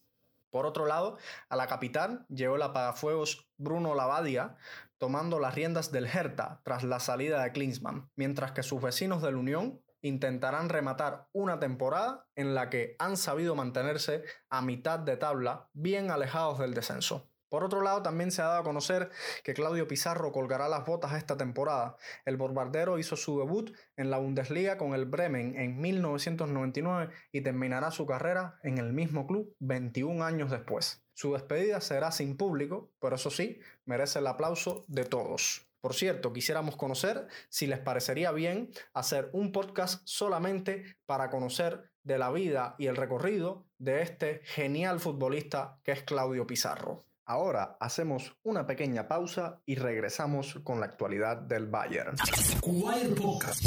Por 0.52 0.66
otro 0.66 0.86
lado, 0.86 1.18
a 1.50 1.56
la 1.56 1.68
capital 1.68 2.26
llegó 2.30 2.56
el 2.56 2.62
apagafuegos 2.62 3.50
Bruno 3.58 3.96
Lavadia, 3.96 4.56
tomando 4.98 5.40
las 5.40 5.56
riendas 5.56 5.92
del 5.92 6.06
Hertha 6.06 6.62
tras 6.64 6.84
la 6.84 7.00
salida 7.00 7.44
de 7.44 7.52
Klinsmann, 7.52 8.10
mientras 8.16 8.52
que 8.52 8.64
sus 8.64 8.82
vecinos 8.82 9.22
del 9.22 9.36
Unión 9.36 9.82
intentarán 10.02 10.70
rematar 10.70 11.28
una 11.34 11.60
temporada 11.60 12.28
en 12.36 12.54
la 12.54 12.70
que 12.70 12.96
han 13.00 13.18
sabido 13.18 13.56
mantenerse 13.56 14.24
a 14.50 14.62
mitad 14.62 15.00
de 15.00 15.18
tabla, 15.18 15.70
bien 15.74 16.12
alejados 16.12 16.60
del 16.60 16.74
descenso. 16.74 17.30
Por 17.50 17.64
otro 17.64 17.82
lado, 17.82 18.02
también 18.02 18.32
se 18.32 18.42
ha 18.42 18.46
dado 18.46 18.60
a 18.60 18.64
conocer 18.64 19.10
que 19.44 19.54
Claudio 19.54 19.88
Pizarro 19.88 20.32
colgará 20.32 20.68
las 20.68 20.86
botas 20.86 21.14
esta 21.14 21.38
temporada. 21.38 21.96
El 22.26 22.38
bombardero 22.38 23.00
hizo 23.00 23.16
su 23.16 23.40
debut 23.40 23.76
en 23.96 24.10
la 24.10 24.18
Bundesliga 24.18 24.78
con 24.78 24.94
el 24.94 25.06
Bremen 25.06 25.58
en 25.58 25.80
1999 25.80 27.14
y 27.32 27.42
terminará 27.42 27.92
su 27.92 28.06
carrera 28.06 28.60
en 28.64 28.78
el 28.78 28.94
mismo 28.94 29.26
club 29.28 29.56
21 29.60 30.24
años 30.24 30.52
después. 30.52 31.04
Su 31.14 31.34
despedida 31.34 31.82
será 31.82 32.12
sin 32.12 32.38
público, 32.38 32.92
pero 33.00 33.16
eso 33.16 33.32
sí, 33.32 33.60
merece 33.86 34.20
el 34.20 34.28
aplauso 34.28 34.86
de 34.88 35.04
todos. 35.04 35.68
Por 35.82 35.94
cierto, 35.94 36.34
quisiéramos 36.34 36.76
conocer 36.76 37.28
si 37.50 37.66
les 37.66 37.80
parecería 37.80 38.32
bien 38.32 38.72
hacer 38.94 39.30
un 39.32 39.52
podcast 39.52 40.02
solamente 40.06 40.98
para 41.06 41.30
conocer 41.30 41.92
de 42.04 42.18
la 42.18 42.30
vida 42.30 42.76
y 42.78 42.88
el 42.88 42.96
recorrido 42.96 43.66
de 43.78 44.02
este 44.02 44.42
genial 44.44 45.00
futbolista 45.00 45.80
que 45.84 45.94
es 45.94 46.04
Claudio 46.04 46.46
Pizarro. 46.46 47.07
Ahora 47.30 47.76
hacemos 47.82 48.38
una 48.44 48.66
pequeña 48.66 49.10
pausa 49.10 49.62
y 49.66 49.76
regresamos 49.76 50.62
con 50.64 50.80
la 50.80 50.86
actualidad 50.86 51.36
del 51.36 51.68
Bayern. 51.68 52.16
Podcast. 53.22 53.66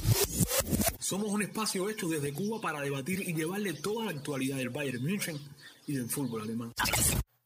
Somos 0.99 1.29
un 1.29 1.43
espacio 1.43 1.91
hecho 1.91 2.09
desde 2.09 2.33
Cuba 2.33 2.59
para 2.63 2.81
debatir 2.81 3.21
y 3.21 3.35
llevarle 3.35 3.75
toda 3.75 4.07
la 4.07 4.13
actualidad 4.13 4.57
del 4.57 4.71
Bayern 4.71 5.05
München 5.05 5.39
y 5.87 5.93
del 5.93 6.09
fútbol 6.09 6.41
alemán. 6.41 6.73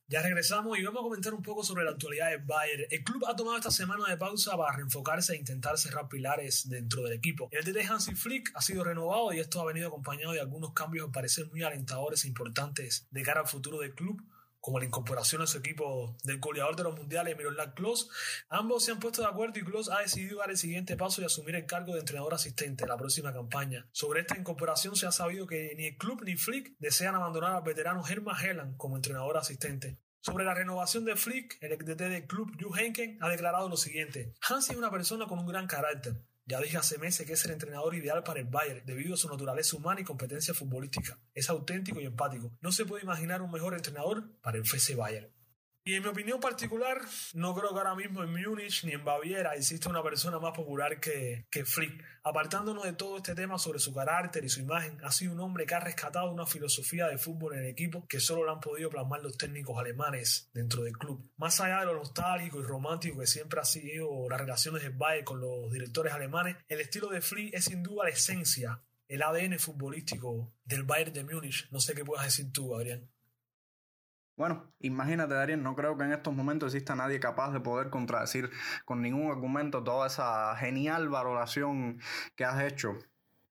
Ya 0.06 0.22
regresamos 0.22 0.78
y 0.78 0.84
vamos 0.84 1.00
a 1.00 1.02
comentar 1.02 1.34
un 1.34 1.42
poco 1.42 1.64
sobre 1.64 1.82
la 1.82 1.90
actualidad 1.90 2.30
del 2.30 2.42
Bayern. 2.42 2.84
El 2.90 3.02
club 3.02 3.24
ha 3.26 3.34
tomado 3.34 3.56
esta 3.56 3.72
semana 3.72 4.04
de 4.08 4.16
pausa 4.16 4.56
para 4.56 4.76
reenfocarse 4.76 5.34
e 5.34 5.38
intentar 5.38 5.76
cerrar 5.78 6.06
pilares 6.06 6.68
dentro 6.68 7.02
del 7.02 7.14
equipo. 7.14 7.48
El 7.50 7.64
DT 7.64 7.90
Hansi 7.90 8.14
Flick 8.14 8.52
ha 8.54 8.60
sido 8.60 8.84
renovado 8.84 9.32
y 9.32 9.40
esto 9.40 9.60
ha 9.60 9.64
venido 9.64 9.88
acompañado 9.88 10.32
de 10.32 10.40
algunos 10.40 10.74
cambios 10.74 11.06
que 11.06 11.12
parecen 11.12 11.48
muy 11.48 11.64
alentadores 11.64 12.24
e 12.24 12.28
importantes 12.28 13.08
de 13.10 13.22
cara 13.24 13.40
al 13.40 13.48
futuro 13.48 13.80
del 13.80 13.96
club 13.96 14.22
como 14.64 14.78
la 14.78 14.86
incorporación 14.86 15.42
a 15.42 15.46
su 15.46 15.58
equipo 15.58 16.16
del 16.24 16.40
goleador 16.40 16.74
de 16.74 16.84
los 16.84 16.96
mundiales, 16.96 17.36
Miroslav 17.36 17.74
Klose. 17.74 18.06
Ambos 18.48 18.82
se 18.82 18.92
han 18.92 18.98
puesto 18.98 19.20
de 19.20 19.28
acuerdo 19.28 19.60
y 19.60 19.62
Klose 19.62 19.92
ha 19.92 20.00
decidido 20.00 20.38
dar 20.38 20.50
el 20.50 20.56
siguiente 20.56 20.96
paso 20.96 21.20
y 21.20 21.26
asumir 21.26 21.54
el 21.54 21.66
cargo 21.66 21.92
de 21.92 22.00
entrenador 22.00 22.32
asistente 22.32 22.84
en 22.84 22.88
la 22.88 22.96
próxima 22.96 23.30
campaña. 23.30 23.86
Sobre 23.92 24.22
esta 24.22 24.38
incorporación 24.38 24.96
se 24.96 25.06
ha 25.06 25.12
sabido 25.12 25.46
que 25.46 25.74
ni 25.76 25.88
el 25.88 25.98
club 25.98 26.22
ni 26.24 26.36
Flick 26.36 26.78
desean 26.78 27.14
abandonar 27.14 27.52
al 27.52 27.62
veterano 27.62 28.02
Hermann 28.08 28.42
Helland 28.42 28.78
como 28.78 28.96
entrenador 28.96 29.36
asistente. 29.36 29.98
Sobre 30.22 30.46
la 30.46 30.54
renovación 30.54 31.04
de 31.04 31.16
Flick, 31.16 31.58
el 31.60 31.76
DT 31.76 32.08
del 32.08 32.26
club, 32.26 32.50
Juh 32.58 32.74
Henken, 32.74 33.18
ha 33.20 33.28
declarado 33.28 33.68
lo 33.68 33.76
siguiente. 33.76 34.32
Hansi 34.48 34.72
es 34.72 34.78
una 34.78 34.90
persona 34.90 35.26
con 35.26 35.40
un 35.40 35.46
gran 35.46 35.66
carácter. 35.66 36.22
Ya 36.46 36.60
dije 36.60 36.76
hace 36.76 36.98
meses 36.98 37.26
que 37.26 37.32
es 37.32 37.44
el 37.46 37.52
entrenador 37.52 37.94
ideal 37.94 38.22
para 38.22 38.40
el 38.40 38.46
Bayern 38.46 38.84
debido 38.84 39.14
a 39.14 39.16
su 39.16 39.28
naturaleza 39.28 39.76
humana 39.76 40.02
y 40.02 40.04
competencia 40.04 40.52
futbolística. 40.52 41.18
Es 41.32 41.48
auténtico 41.48 42.00
y 42.00 42.04
empático. 42.04 42.52
No 42.60 42.70
se 42.70 42.84
puede 42.84 43.02
imaginar 43.02 43.40
un 43.40 43.50
mejor 43.50 43.72
entrenador 43.74 44.30
para 44.42 44.58
el 44.58 44.64
FC 44.64 44.94
Bayern. 44.94 45.33
Y 45.86 45.96
en 45.96 46.02
mi 46.02 46.08
opinión 46.08 46.40
particular, 46.40 46.98
no 47.34 47.54
creo 47.54 47.74
que 47.74 47.78
ahora 47.78 47.94
mismo 47.94 48.22
en 48.22 48.32
Múnich 48.32 48.84
ni 48.84 48.92
en 48.92 49.04
Baviera 49.04 49.54
exista 49.54 49.90
una 49.90 50.02
persona 50.02 50.38
más 50.38 50.52
popular 50.52 50.98
que, 50.98 51.46
que 51.50 51.66
Flick. 51.66 52.02
Apartándonos 52.22 52.84
de 52.84 52.94
todo 52.94 53.18
este 53.18 53.34
tema 53.34 53.58
sobre 53.58 53.78
su 53.78 53.92
carácter 53.92 54.42
y 54.46 54.48
su 54.48 54.60
imagen, 54.60 54.98
ha 55.04 55.12
sido 55.12 55.34
un 55.34 55.40
hombre 55.40 55.66
que 55.66 55.74
ha 55.74 55.80
rescatado 55.80 56.32
una 56.32 56.46
filosofía 56.46 57.06
de 57.08 57.18
fútbol 57.18 57.52
en 57.52 57.64
el 57.64 57.66
equipo 57.66 58.06
que 58.08 58.18
solo 58.18 58.44
lo 58.44 58.52
han 58.52 58.60
podido 58.60 58.88
plasmar 58.88 59.20
los 59.20 59.36
técnicos 59.36 59.76
alemanes 59.78 60.48
dentro 60.54 60.84
del 60.84 60.96
club. 60.96 61.30
Más 61.36 61.60
allá 61.60 61.80
de 61.80 61.86
lo 61.86 61.96
nostálgico 61.96 62.60
y 62.60 62.62
romántico 62.62 63.18
que 63.18 63.26
siempre 63.26 63.60
ha 63.60 63.64
sido 63.66 64.26
las 64.30 64.40
relaciones 64.40 64.82
del 64.82 64.92
Bayern 64.92 65.26
con 65.26 65.40
los 65.42 65.70
directores 65.70 66.14
alemanes, 66.14 66.56
el 66.66 66.80
estilo 66.80 67.08
de 67.08 67.20
Flick 67.20 67.52
es 67.52 67.66
sin 67.66 67.82
duda 67.82 68.04
la 68.04 68.10
esencia, 68.10 68.82
el 69.06 69.22
ADN 69.22 69.58
futbolístico 69.58 70.50
del 70.64 70.84
Bayern 70.84 71.12
de 71.12 71.24
Múnich. 71.24 71.68
No 71.70 71.78
sé 71.78 71.92
qué 71.92 72.06
puedas 72.06 72.24
decir 72.24 72.50
tú, 72.52 72.74
Adrián. 72.74 73.13
Bueno, 74.36 74.74
imagínate, 74.80 75.34
Darien, 75.34 75.62
no 75.62 75.76
creo 75.76 75.96
que 75.96 76.04
en 76.04 76.12
estos 76.12 76.34
momentos 76.34 76.74
exista 76.74 76.96
nadie 76.96 77.20
capaz 77.20 77.52
de 77.52 77.60
poder 77.60 77.88
contradecir 77.88 78.50
con 78.84 79.00
ningún 79.00 79.30
argumento 79.30 79.84
toda 79.84 80.08
esa 80.08 80.56
genial 80.56 81.08
valoración 81.08 82.00
que 82.34 82.44
has 82.44 82.60
hecho. 82.62 82.98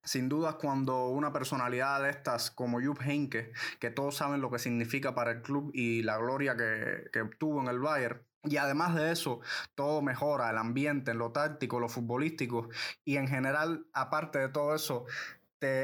Sin 0.03 0.27
dudas, 0.27 0.55
cuando 0.55 1.07
una 1.07 1.31
personalidad 1.31 2.03
de 2.03 2.09
estas 2.09 2.51
como 2.51 2.81
Jupp 2.81 3.01
Heynckes, 3.01 3.57
que 3.79 3.91
todos 3.91 4.17
saben 4.17 4.41
lo 4.41 4.51
que 4.51 4.59
significa 4.59 5.15
para 5.15 5.31
el 5.31 5.41
club 5.41 5.71
y 5.73 6.03
la 6.03 6.17
gloria 6.17 6.57
que, 6.57 7.09
que 7.13 7.21
obtuvo 7.21 7.61
en 7.61 7.69
el 7.69 7.79
Bayern, 7.79 8.21
y 8.43 8.57
además 8.57 8.93
de 8.95 9.13
eso, 9.13 9.39
todo 9.75 10.01
mejora, 10.01 10.49
el 10.49 10.57
ambiente, 10.57 11.11
en 11.11 11.17
lo 11.17 11.31
táctico, 11.31 11.79
lo 11.79 11.87
futbolístico, 11.87 12.67
y 13.05 13.15
en 13.15 13.29
general, 13.29 13.87
aparte 13.93 14.39
de 14.39 14.49
todo 14.49 14.75
eso, 14.75 15.05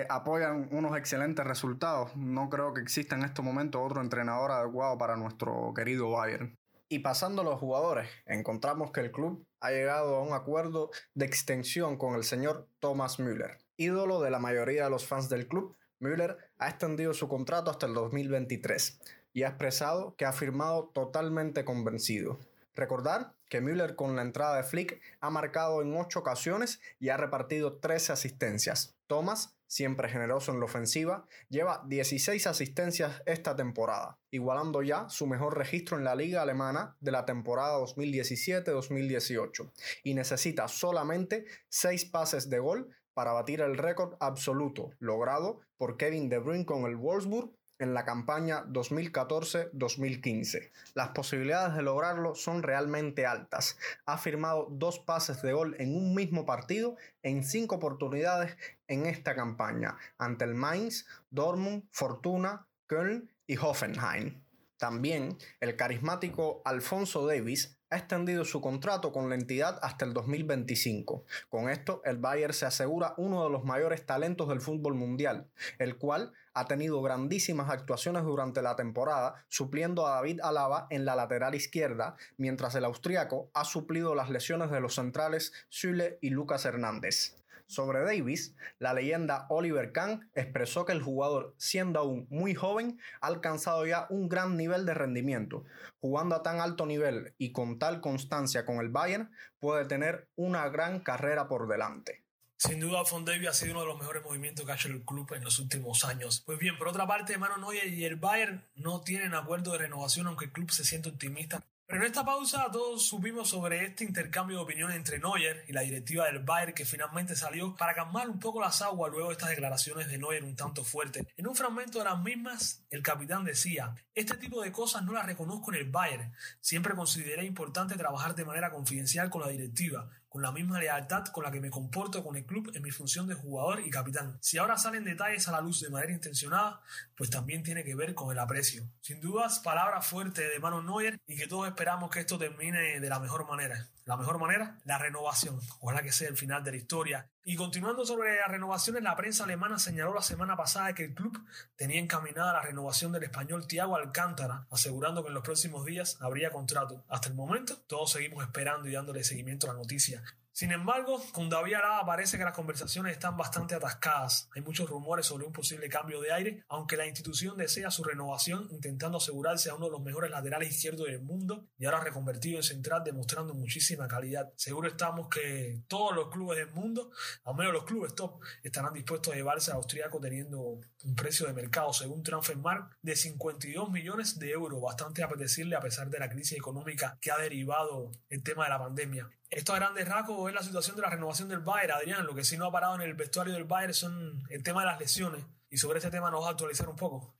apoyan 0.09 0.69
unos 0.71 0.97
excelentes 0.97 1.45
resultados. 1.45 2.15
No 2.15 2.49
creo 2.49 2.73
que 2.73 2.81
exista 2.81 3.15
en 3.15 3.23
este 3.23 3.41
momento 3.41 3.81
otro 3.81 4.01
entrenador 4.01 4.51
adecuado 4.51 4.97
para 4.97 5.17
nuestro 5.17 5.73
querido 5.75 6.11
Bayern. 6.11 6.57
Y 6.89 6.99
pasando 6.99 7.43
a 7.43 7.45
los 7.45 7.59
jugadores, 7.59 8.09
encontramos 8.25 8.91
que 8.91 9.01
el 9.01 9.11
club 9.11 9.45
ha 9.59 9.71
llegado 9.71 10.15
a 10.15 10.23
un 10.23 10.33
acuerdo 10.33 10.89
de 11.13 11.25
extensión 11.25 11.97
con 11.97 12.15
el 12.15 12.23
señor 12.23 12.67
Thomas 12.79 13.19
Müller. 13.19 13.59
Ídolo 13.77 14.21
de 14.21 14.31
la 14.31 14.39
mayoría 14.39 14.85
de 14.85 14.89
los 14.89 15.05
fans 15.05 15.29
del 15.29 15.47
club, 15.47 15.75
Müller 15.99 16.37
ha 16.57 16.69
extendido 16.69 17.13
su 17.13 17.27
contrato 17.27 17.69
hasta 17.69 17.85
el 17.85 17.93
2023 17.93 18.99
y 19.33 19.43
ha 19.43 19.49
expresado 19.49 20.15
que 20.15 20.25
ha 20.25 20.33
firmado 20.33 20.89
totalmente 20.93 21.63
convencido. 21.63 22.39
Recordar 22.73 23.35
que 23.49 23.61
Müller 23.61 23.95
con 23.95 24.15
la 24.15 24.21
entrada 24.21 24.55
de 24.57 24.63
Flick 24.63 25.01
ha 25.19 25.29
marcado 25.29 25.81
en 25.81 25.95
8 25.95 26.19
ocasiones 26.19 26.79
y 26.99 27.09
ha 27.09 27.17
repartido 27.17 27.79
13 27.79 28.13
asistencias. 28.13 28.95
Thomas, 29.07 29.57
siempre 29.67 30.07
generoso 30.07 30.51
en 30.51 30.59
la 30.59 30.65
ofensiva, 30.65 31.25
lleva 31.49 31.83
16 31.87 32.47
asistencias 32.47 33.21
esta 33.25 33.55
temporada, 33.55 34.17
igualando 34.31 34.81
ya 34.81 35.09
su 35.09 35.27
mejor 35.27 35.57
registro 35.57 35.97
en 35.97 36.03
la 36.03 36.15
liga 36.15 36.41
alemana 36.41 36.95
de 36.99 37.11
la 37.11 37.25
temporada 37.25 37.79
2017-2018, 37.79 39.71
y 40.03 40.13
necesita 40.13 40.67
solamente 40.67 41.45
6 41.69 42.05
pases 42.05 42.49
de 42.49 42.59
gol 42.59 42.95
para 43.13 43.33
batir 43.33 43.61
el 43.61 43.77
récord 43.77 44.15
absoluto 44.19 44.91
logrado 44.99 45.59
por 45.75 45.97
Kevin 45.97 46.29
De 46.29 46.37
Bruyne 46.37 46.65
con 46.65 46.85
el 46.85 46.95
Wolfsburg 46.95 47.51
en 47.79 47.93
la 47.93 48.05
campaña 48.05 48.65
2014-2015. 48.65 50.69
Las 50.93 51.09
posibilidades 51.09 51.75
de 51.75 51.81
lograrlo 51.81 52.35
son 52.35 52.61
realmente 52.61 53.25
altas. 53.25 53.77
Ha 54.05 54.17
firmado 54.17 54.67
dos 54.69 54.99
pases 54.99 55.41
de 55.41 55.53
gol 55.53 55.75
en 55.79 55.95
un 55.95 56.13
mismo 56.13 56.45
partido 56.45 56.95
en 57.23 57.43
cinco 57.43 57.75
oportunidades 57.75 58.55
en 58.87 59.05
esta 59.05 59.35
campaña, 59.35 59.97
ante 60.17 60.45
el 60.45 60.55
Mainz, 60.55 61.05
Dortmund, 61.31 61.83
Fortuna, 61.91 62.67
Köln 62.87 63.29
y 63.47 63.57
Hoffenheim. 63.57 64.41
También 64.77 65.37
el 65.59 65.75
carismático 65.75 66.61
Alfonso 66.63 67.27
Davis 67.27 67.79
ha 67.89 67.97
extendido 67.97 68.45
su 68.45 68.61
contrato 68.61 69.11
con 69.11 69.29
la 69.29 69.35
entidad 69.35 69.79
hasta 69.81 70.05
el 70.05 70.13
2025. 70.13 71.23
Con 71.49 71.69
esto, 71.69 72.01
el 72.05 72.17
Bayern 72.17 72.53
se 72.53 72.65
asegura 72.65 73.13
uno 73.17 73.43
de 73.43 73.49
los 73.49 73.63
mayores 73.63 74.05
talentos 74.05 74.47
del 74.47 74.61
fútbol 74.61 74.95
mundial, 74.95 75.47
el 75.79 75.97
cual 75.97 76.33
ha 76.59 76.65
tenido 76.65 77.01
grandísimas 77.01 77.69
actuaciones 77.69 78.23
durante 78.23 78.61
la 78.61 78.75
temporada, 78.75 79.45
supliendo 79.47 80.05
a 80.05 80.15
David 80.15 80.41
Alaba 80.43 80.87
en 80.89 81.05
la 81.05 81.15
lateral 81.15 81.55
izquierda, 81.55 82.17
mientras 82.35 82.75
el 82.75 82.83
austriaco 82.83 83.49
ha 83.53 83.63
suplido 83.63 84.13
las 84.13 84.29
lesiones 84.29 84.69
de 84.69 84.81
los 84.81 84.95
centrales 84.95 85.53
Süle 85.69 86.19
y 86.21 86.31
Lucas 86.31 86.65
Hernández. 86.65 87.37
Sobre 87.65 88.01
Davis, 88.01 88.57
la 88.77 88.93
leyenda 88.93 89.45
Oliver 89.47 89.93
Kahn 89.93 90.29
expresó 90.35 90.83
que 90.83 90.91
el 90.91 91.01
jugador, 91.01 91.53
siendo 91.57 91.99
aún 91.99 92.27
muy 92.29 92.55
joven, 92.55 92.99
ha 93.21 93.27
alcanzado 93.27 93.85
ya 93.85 94.07
un 94.09 94.27
gran 94.27 94.57
nivel 94.57 94.85
de 94.85 94.95
rendimiento. 94.95 95.63
Jugando 96.01 96.35
a 96.35 96.43
tan 96.43 96.59
alto 96.59 96.85
nivel 96.85 97.35
y 97.37 97.53
con 97.53 97.79
tal 97.79 98.01
constancia 98.01 98.65
con 98.65 98.79
el 98.79 98.89
Bayern, 98.89 99.31
puede 99.59 99.85
tener 99.85 100.27
una 100.35 100.67
gran 100.67 100.99
carrera 100.99 101.47
por 101.47 101.69
delante. 101.69 102.25
Sin 102.61 102.81
duda, 102.81 103.03
Davis 103.23 103.47
ha 103.47 103.53
sido 103.53 103.71
uno 103.71 103.81
de 103.83 103.87
los 103.87 103.97
mejores 103.97 104.21
movimientos 104.21 104.65
que 104.65 104.71
ha 104.73 104.75
hecho 104.75 104.89
el 104.89 105.05
club 105.05 105.31
en 105.33 105.45
los 105.45 105.59
últimos 105.59 106.03
años. 106.03 106.43
Pues 106.45 106.59
bien, 106.59 106.77
por 106.77 106.89
otra 106.89 107.07
parte, 107.07 107.37
Mano 107.37 107.55
Neuer 107.57 107.87
y 107.87 108.03
el 108.03 108.17
Bayern 108.17 108.61
no 108.75 108.99
tienen 108.99 109.33
acuerdo 109.33 109.71
de 109.71 109.77
renovación, 109.77 110.27
aunque 110.27 110.43
el 110.43 110.51
club 110.51 110.69
se 110.69 110.83
siente 110.83 111.07
optimista 111.07 111.63
pero 111.89 112.03
en 112.03 112.07
esta 112.07 112.23
pausa 112.23 112.69
todos 112.71 113.07
supimos 113.07 113.49
sobre 113.49 113.83
este 113.83 114.03
intercambio 114.03 114.57
de 114.57 114.63
opiniones 114.63 114.95
entre 114.95 115.17
Neuer 115.17 115.65
y 115.67 115.73
la 115.73 115.81
directiva 115.81 116.27
del 116.27 116.37
Bayern 116.37 116.75
que 116.75 116.85
finalmente 116.85 117.35
salió 117.35 117.75
para 117.75 117.95
calmar 117.95 118.29
un 118.29 118.39
poco 118.39 118.61
las 118.61 118.83
aguas 118.83 119.11
luego 119.11 119.29
de 119.29 119.33
estas 119.33 119.49
declaraciones 119.49 120.07
de 120.07 120.19
Neuer 120.19 120.43
un 120.43 120.55
tanto 120.55 120.83
fuertes. 120.83 121.25
En 121.35 121.47
un 121.47 121.55
fragmento 121.55 121.97
de 121.97 122.05
las 122.05 122.21
mismas, 122.21 122.83
el 122.91 123.01
capitán 123.01 123.43
decía, 123.43 123.95
este 124.13 124.37
tipo 124.37 124.61
de 124.61 124.71
cosas 124.71 125.01
no 125.01 125.13
las 125.13 125.25
reconozco 125.25 125.73
en 125.73 125.79
el 125.79 125.89
Bayern. 125.89 126.31
Siempre 126.61 126.93
consideré 126.93 127.43
importante 127.43 127.95
trabajar 127.95 128.35
de 128.35 128.45
manera 128.45 128.69
confidencial 128.69 129.31
con 129.31 129.41
la 129.41 129.47
directiva 129.47 130.11
con 130.29 130.41
la 130.41 130.51
misma 130.51 130.79
lealtad 130.79 131.25
con 131.25 131.43
la 131.43 131.51
que 131.51 131.59
me 131.59 131.71
comporto 131.71 132.23
con 132.23 132.35
el 132.35 132.45
club 132.45 132.71
en 132.73 132.83
mi 132.83 132.91
función 132.91 133.27
de 133.27 133.33
jugador 133.33 133.81
y 133.81 133.89
capitán. 133.89 134.37
Si 134.39 134.57
ahora 134.57 134.77
salen 134.77 135.03
detalles 135.03 135.47
a 135.47 135.51
la 135.51 135.61
luz 135.61 135.81
de 135.81 135.89
manera 135.89 136.13
intencionada, 136.13 136.81
pues 137.15 137.29
también 137.29 137.63
tiene 137.63 137.83
que 137.83 137.95
ver 137.95 138.13
con 138.13 138.31
el 138.31 138.39
aprecio. 138.39 138.83
Sin 139.01 139.19
dudas, 139.19 139.59
palabras 139.59 140.05
fuertes 140.05 140.49
de 140.53 140.59
Manu 140.59 140.81
Neuer 140.83 141.19
y 141.27 141.35
que 141.35 141.47
todos 141.47 141.67
esperamos 141.67 142.11
que 142.11 142.19
esto 142.19 142.37
termine 142.37 142.99
de 142.99 143.09
la 143.09 143.19
mejor 143.19 143.47
manera. 143.47 143.89
La 144.09 144.17
mejor 144.17 144.39
manera, 144.39 144.75
la 144.85 144.97
renovación. 144.97 145.59
Ojalá 145.81 146.01
que 146.01 146.11
sea 146.11 146.29
el 146.29 146.35
final 146.35 146.63
de 146.63 146.71
la 146.71 146.77
historia. 146.77 147.29
Y 147.43 147.55
continuando 147.55 148.07
sobre 148.07 148.37
la 148.37 148.47
renovación, 148.47 149.03
la 149.03 149.15
prensa 149.15 149.43
alemana 149.43 149.77
señaló 149.77 150.15
la 150.15 150.23
semana 150.23 150.57
pasada 150.57 150.95
que 150.95 151.03
el 151.03 151.13
club 151.13 151.39
tenía 151.75 151.99
encaminada 151.99 152.53
la 152.53 152.63
renovación 152.63 153.11
del 153.11 153.21
español 153.21 153.67
Thiago 153.67 153.95
Alcántara, 153.95 154.65
asegurando 154.71 155.21
que 155.21 155.27
en 155.27 155.35
los 155.35 155.43
próximos 155.43 155.85
días 155.85 156.17
habría 156.21 156.49
contrato. 156.49 157.05
Hasta 157.07 157.29
el 157.29 157.35
momento, 157.35 157.77
todos 157.85 158.13
seguimos 158.13 158.43
esperando 158.43 158.89
y 158.89 158.93
dándole 158.93 159.23
seguimiento 159.23 159.69
a 159.69 159.73
la 159.73 159.79
noticia. 159.79 160.23
Sin 160.59 160.73
embargo, 160.73 161.23
con 161.31 161.47
David 161.47 161.75
Alaba 161.75 162.05
parece 162.05 162.37
que 162.37 162.43
las 162.43 162.53
conversaciones 162.53 163.13
están 163.13 163.37
bastante 163.37 163.75
atascadas. 163.75 164.49
Hay 164.53 164.61
muchos 164.61 164.89
rumores 164.89 165.25
sobre 165.25 165.45
un 165.45 165.53
posible 165.53 165.87
cambio 165.87 166.19
de 166.19 166.33
aire, 166.33 166.65
aunque 166.67 166.97
la 166.97 167.07
institución 167.07 167.55
desea 167.55 167.89
su 167.89 168.03
renovación 168.03 168.67
intentando 168.69 169.19
asegurarse 169.19 169.69
a 169.69 169.75
uno 169.75 169.85
de 169.85 169.93
los 169.93 170.01
mejores 170.01 170.29
laterales 170.31 170.75
izquierdos 170.75 171.07
del 171.07 171.21
mundo 171.21 171.69
y 171.77 171.85
ahora 171.85 172.01
reconvertido 172.01 172.57
en 172.57 172.63
central 172.63 173.05
demostrando 173.05 173.53
muchísima 173.53 174.09
calidad. 174.09 174.51
Seguro 174.57 174.89
estamos 174.89 175.29
que 175.29 175.81
todos 175.87 176.13
los 176.13 176.27
clubes 176.27 176.57
del 176.57 176.71
mundo, 176.71 177.09
al 177.45 177.55
menos 177.55 177.71
los 177.71 177.85
clubes 177.85 178.13
top, 178.13 178.41
estarán 178.61 178.91
dispuestos 178.91 179.31
a 179.31 179.37
llevarse 179.37 179.71
al 179.71 179.77
austriaco 179.77 180.19
teniendo 180.19 180.81
un 181.05 181.15
precio 181.15 181.47
de 181.47 181.53
mercado 181.53 181.93
según 181.93 182.21
Transfermarkt 182.21 182.95
de 183.01 183.15
52 183.15 183.89
millones 183.89 184.37
de 184.37 184.51
euros, 184.51 184.81
bastante 184.81 185.23
apetecible 185.23 185.77
a 185.77 185.79
pesar 185.79 186.09
de 186.09 186.19
la 186.19 186.29
crisis 186.29 186.57
económica 186.57 187.17
que 187.21 187.31
ha 187.31 187.37
derivado 187.37 188.11
el 188.27 188.43
tema 188.43 188.65
de 188.65 188.71
la 188.71 188.79
pandemia. 188.79 189.29
Esto 189.49 189.73
a 189.73 189.77
grandes 189.77 190.07
rasgos 190.07 190.47
es 190.47 190.53
la 190.53 190.61
situación 190.61 190.95
de 190.95 191.01
la 191.01 191.09
renovación 191.09 191.49
del 191.49 191.59
Bayern, 191.59 191.93
Adrián. 191.93 192.25
Lo 192.25 192.35
que 192.35 192.43
sí 192.43 192.55
no 192.55 192.65
ha 192.65 192.71
parado 192.71 192.95
en 192.95 193.01
el 193.01 193.15
vestuario 193.15 193.53
del 193.53 193.63
Bayern 193.63 193.95
son 193.95 194.43
el 194.49 194.61
tema 194.61 194.81
de 194.81 194.87
las 194.87 194.99
lesiones. 194.99 195.43
Y 195.71 195.77
sobre 195.77 195.97
este 195.97 196.11
tema 196.11 196.29
nos 196.29 196.43
va 196.43 196.49
a 196.49 196.51
actualizar 196.51 196.87
un 196.87 196.95
poco. 196.95 197.35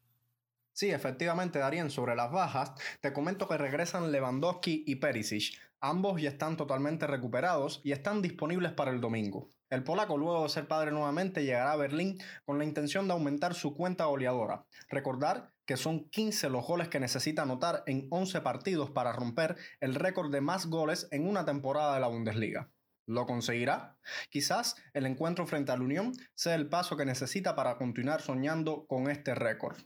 Sí, 0.74 0.90
efectivamente, 0.90 1.60
Darien, 1.60 1.92
sobre 1.92 2.16
las 2.16 2.32
bajas, 2.32 2.72
te 3.02 3.14
comento 3.14 3.48
que 3.48 3.58
regresan 3.58 4.12
Lewandowski 4.12 4.86
y 4.88 4.96
Perisic. 4.96 5.60
Ambos 5.82 6.22
ya 6.22 6.30
están 6.30 6.58
totalmente 6.58 7.06
recuperados 7.06 7.82
y 7.84 7.92
están 7.92 8.22
disponibles 8.22 8.72
para 8.74 8.92
el 8.92 9.02
domingo. 9.02 9.50
El 9.70 9.84
polaco, 9.84 10.18
luego 10.18 10.44
de 10.44 10.50
ser 10.50 10.68
padre 10.68 10.92
nuevamente, 10.92 11.44
llegará 11.44 11.74
a 11.74 11.78
Berlín 11.78 12.18
con 12.44 12.58
la 12.58 12.66
intención 12.66 13.08
de 13.08 13.14
aumentar 13.14 13.54
su 13.54 13.76
cuenta 13.76 14.06
goleadora. 14.06 14.66
Recordar 14.90 15.54
que 15.70 15.78
son 15.78 16.10
15 16.10 16.50
los 16.50 16.66
goles 16.66 16.88
que 16.88 17.00
necesita 17.00 17.44
anotar 17.44 17.84
en 17.86 18.08
11 18.10 18.42
partidos 18.42 18.90
para 18.90 19.12
romper 19.12 19.56
el 19.82 19.94
récord 19.94 20.32
de 20.32 20.42
más 20.42 20.66
goles 20.66 21.08
en 21.12 21.28
una 21.28 21.46
temporada 21.46 21.94
de 21.94 22.00
la 22.00 22.08
Bundesliga. 22.08 22.72
¿Lo 23.06 23.28
conseguirá? 23.28 23.96
Quizás 24.32 24.78
el 24.94 25.06
encuentro 25.06 25.46
frente 25.46 25.72
al 25.72 25.84
Unión 25.84 26.14
sea 26.34 26.56
el 26.56 26.70
paso 26.70 26.98
que 26.98 27.06
necesita 27.06 27.56
para 27.56 27.78
continuar 27.78 28.24
soñando 28.24 28.88
con 28.88 29.12
este 29.12 29.36
récord. 29.36 29.78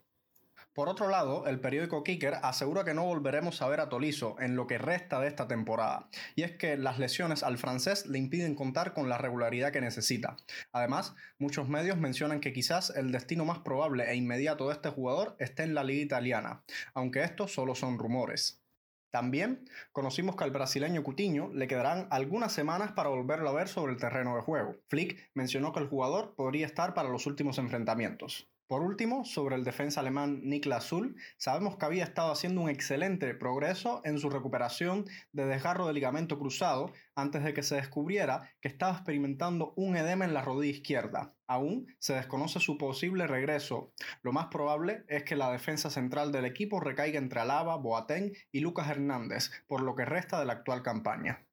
Por 0.74 0.90
otro 0.90 1.08
lado, 1.08 1.46
el 1.46 1.60
periódico 1.60 2.04
Kicker 2.04 2.34
asegura 2.42 2.84
que 2.84 2.96
no 2.96 3.06
volveremos 3.06 3.62
a 3.62 3.68
ver 3.68 3.80
a 3.80 3.90
Tolizo 3.90 4.36
en 4.40 4.56
lo 4.56 4.66
que 4.66 4.80
resta 4.80 5.20
de 5.20 5.28
esta 5.28 5.48
temporada, 5.48 6.10
y 6.36 6.42
es 6.42 6.54
que 6.54 6.78
las 6.78 6.98
lesiones 6.98 7.44
al 7.44 7.60
francés 7.60 8.08
le 8.08 8.18
impiden 8.18 8.56
contar 8.56 8.94
con 8.94 9.08
la 9.08 9.20
regularidad 9.20 9.72
que 9.72 9.82
necesita. 9.82 10.36
Además, 10.72 11.14
muchos 11.38 11.70
medios 11.70 11.98
mencionan 11.98 12.40
que 12.40 12.54
quizás 12.54 12.90
el 12.96 13.12
destino 13.12 13.46
más 13.46 13.60
probable 13.60 14.10
e 14.10 14.16
inmediato 14.16 14.68
de 14.68 14.74
este 14.74 14.90
jugador 14.90 15.36
esté 15.38 15.62
en 15.62 15.76
la 15.76 15.84
liga 15.84 16.02
italiana, 16.02 16.64
aunque 16.96 17.24
estos 17.24 17.54
solo 17.54 17.76
son 17.76 18.00
rumores. 18.00 18.64
También 19.12 19.70
conocimos 19.92 20.36
que 20.36 20.44
al 20.44 20.50
brasileño 20.50 21.04
Cutiño 21.04 21.52
le 21.54 21.68
quedarán 21.68 22.08
algunas 22.10 22.52
semanas 22.52 22.94
para 22.94 23.10
volverlo 23.10 23.48
a 23.48 23.54
ver 23.54 23.68
sobre 23.68 23.94
el 23.94 24.00
terreno 24.00 24.36
de 24.36 24.42
juego. 24.42 24.76
Flick 24.88 25.30
mencionó 25.36 25.72
que 25.72 25.82
el 25.82 25.88
jugador 25.88 26.34
podría 26.34 26.66
estar 26.66 26.96
para 26.96 27.10
los 27.10 27.28
últimos 27.28 27.60
enfrentamientos. 27.60 28.50
Por 28.74 28.82
último, 28.82 29.24
sobre 29.24 29.56
el 29.56 29.64
defensa 29.64 30.00
alemán 30.00 30.42
Niklas 30.46 30.88
Zul, 30.88 31.16
sabemos 31.38 31.78
que 31.78 31.86
había 31.86 32.06
estado 32.06 32.32
haciendo 32.32 32.60
un 32.62 32.72
excelente 32.72 33.36
progreso 33.36 34.02
en 34.04 34.18
su 34.18 34.32
recuperación 34.32 35.06
de 35.32 35.46
desgarro 35.46 35.86
de 35.86 35.94
ligamento 35.94 36.40
cruzado 36.40 36.92
antes 37.14 37.44
de 37.44 37.54
que 37.54 37.62
se 37.62 37.76
descubriera 37.76 38.50
que 38.62 38.70
estaba 38.70 38.94
experimentando 38.94 39.74
un 39.76 39.96
edema 39.96 40.26
en 40.26 40.34
la 40.34 40.42
rodilla 40.42 40.74
izquierda. 40.74 41.36
Aún 41.46 41.86
se 42.00 42.16
desconoce 42.16 42.60
su 42.60 42.80
posible 42.80 43.28
regreso. 43.28 43.94
Lo 44.24 44.34
más 44.34 44.48
probable 44.48 45.04
es 45.08 45.22
que 45.22 45.36
la 45.36 45.52
defensa 45.52 45.92
central 45.92 46.32
del 46.32 46.46
equipo 46.46 46.80
recaiga 46.80 47.20
entre 47.20 47.42
Alaba, 47.42 47.76
Boateng 47.76 48.34
y 48.52 48.62
Lucas 48.62 48.90
Hernández 48.90 49.52
por 49.68 49.84
lo 49.84 49.94
que 49.94 50.06
resta 50.06 50.40
de 50.40 50.48
la 50.48 50.54
actual 50.54 50.82
campaña. 50.82 51.46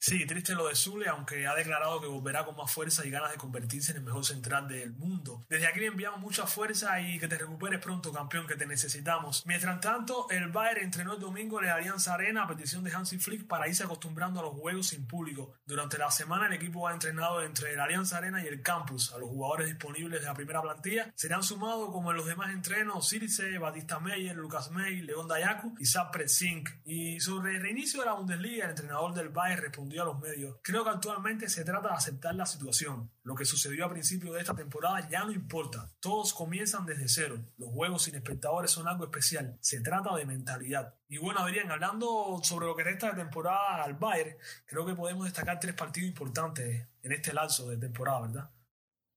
Sí, 0.00 0.24
triste 0.26 0.54
lo 0.54 0.68
de 0.68 0.76
Zule, 0.76 1.08
aunque 1.08 1.46
ha 1.48 1.56
declarado 1.56 2.00
que 2.00 2.06
volverá 2.06 2.44
con 2.44 2.54
más 2.56 2.70
fuerza 2.70 3.04
y 3.04 3.10
ganas 3.10 3.32
de 3.32 3.36
convertirse 3.36 3.90
en 3.90 3.98
el 3.98 4.04
mejor 4.04 4.24
central 4.24 4.68
del 4.68 4.92
mundo. 4.92 5.44
Desde 5.48 5.66
aquí 5.66 5.80
le 5.80 5.86
enviamos 5.86 6.20
mucha 6.20 6.46
fuerza 6.46 7.00
y 7.00 7.18
que 7.18 7.26
te 7.26 7.36
recuperes 7.36 7.80
pronto, 7.80 8.12
campeón, 8.12 8.46
que 8.46 8.54
te 8.54 8.64
necesitamos. 8.64 9.44
Mientras 9.44 9.80
tanto, 9.80 10.30
el 10.30 10.48
Bayern 10.52 10.84
entrenó 10.84 11.14
el 11.14 11.20
domingo 11.20 11.58
en 11.58 11.66
la 11.66 11.74
Alianza 11.74 12.14
Arena 12.14 12.44
a 12.44 12.46
petición 12.46 12.84
de 12.84 12.92
Hansi 12.92 13.18
Flick 13.18 13.48
para 13.48 13.66
irse 13.66 13.82
acostumbrando 13.82 14.38
a 14.38 14.44
los 14.44 14.52
juegos 14.52 14.86
sin 14.86 15.04
público. 15.06 15.54
Durante 15.66 15.98
la 15.98 16.12
semana, 16.12 16.46
el 16.46 16.52
equipo 16.52 16.86
ha 16.86 16.92
entrenado 16.92 17.42
entre 17.42 17.74
la 17.74 17.84
Alianza 17.84 18.18
Arena 18.18 18.42
y 18.42 18.46
el 18.46 18.62
campus. 18.62 19.12
A 19.12 19.18
los 19.18 19.28
jugadores 19.28 19.66
disponibles 19.66 20.20
de 20.20 20.26
la 20.28 20.34
primera 20.34 20.62
plantilla 20.62 21.12
serán 21.16 21.42
sumados, 21.42 21.90
como 21.90 22.12
en 22.12 22.18
los 22.18 22.26
demás 22.26 22.50
entrenos, 22.50 23.08
Sirse, 23.08 23.58
Batista 23.58 23.98
Meyer, 23.98 24.36
Lucas 24.36 24.70
May, 24.70 25.02
León 25.02 25.26
Dayaku 25.26 25.74
y 25.80 25.86
Sapre 25.86 26.28
Sink. 26.28 26.68
Y 26.84 27.18
sobre 27.18 27.56
el 27.56 27.62
reinicio 27.62 28.00
de 28.00 28.06
la 28.06 28.12
Bundesliga, 28.12 28.64
el 28.64 28.70
entrenador 28.70 29.12
del 29.12 29.30
Bayern 29.30 29.62
respondió 29.62 29.87
a 29.96 30.04
los 30.04 30.18
medios. 30.18 30.56
Creo 30.62 30.84
que 30.84 30.90
actualmente 30.90 31.48
se 31.48 31.64
trata 31.64 31.88
de 31.88 31.94
aceptar 31.94 32.34
la 32.34 32.46
situación. 32.46 33.10
Lo 33.22 33.34
que 33.34 33.44
sucedió 33.44 33.86
a 33.86 33.90
principio 33.90 34.32
de 34.32 34.40
esta 34.40 34.54
temporada 34.54 35.08
ya 35.08 35.24
no 35.24 35.32
importa. 35.32 35.90
Todos 36.00 36.34
comienzan 36.34 36.84
desde 36.86 37.08
cero. 37.08 37.38
Los 37.56 37.70
juegos 37.70 38.02
sin 38.02 38.14
espectadores 38.14 38.70
son 38.70 38.88
algo 38.88 39.04
especial. 39.04 39.56
Se 39.60 39.80
trata 39.80 40.14
de 40.16 40.26
mentalidad. 40.26 40.94
Y 41.08 41.18
bueno, 41.18 41.40
Adrián, 41.40 41.70
hablando 41.70 42.40
sobre 42.42 42.66
lo 42.66 42.76
que 42.76 42.84
resta 42.84 43.10
de 43.10 43.22
temporada 43.22 43.82
al 43.82 43.94
Bayern, 43.94 44.36
creo 44.66 44.84
que 44.84 44.94
podemos 44.94 45.24
destacar 45.24 45.58
tres 45.58 45.74
partidos 45.74 46.08
importantes 46.08 46.86
en 47.02 47.12
este 47.12 47.32
lapso 47.32 47.68
de 47.68 47.76
temporada, 47.76 48.20
¿verdad? 48.20 48.50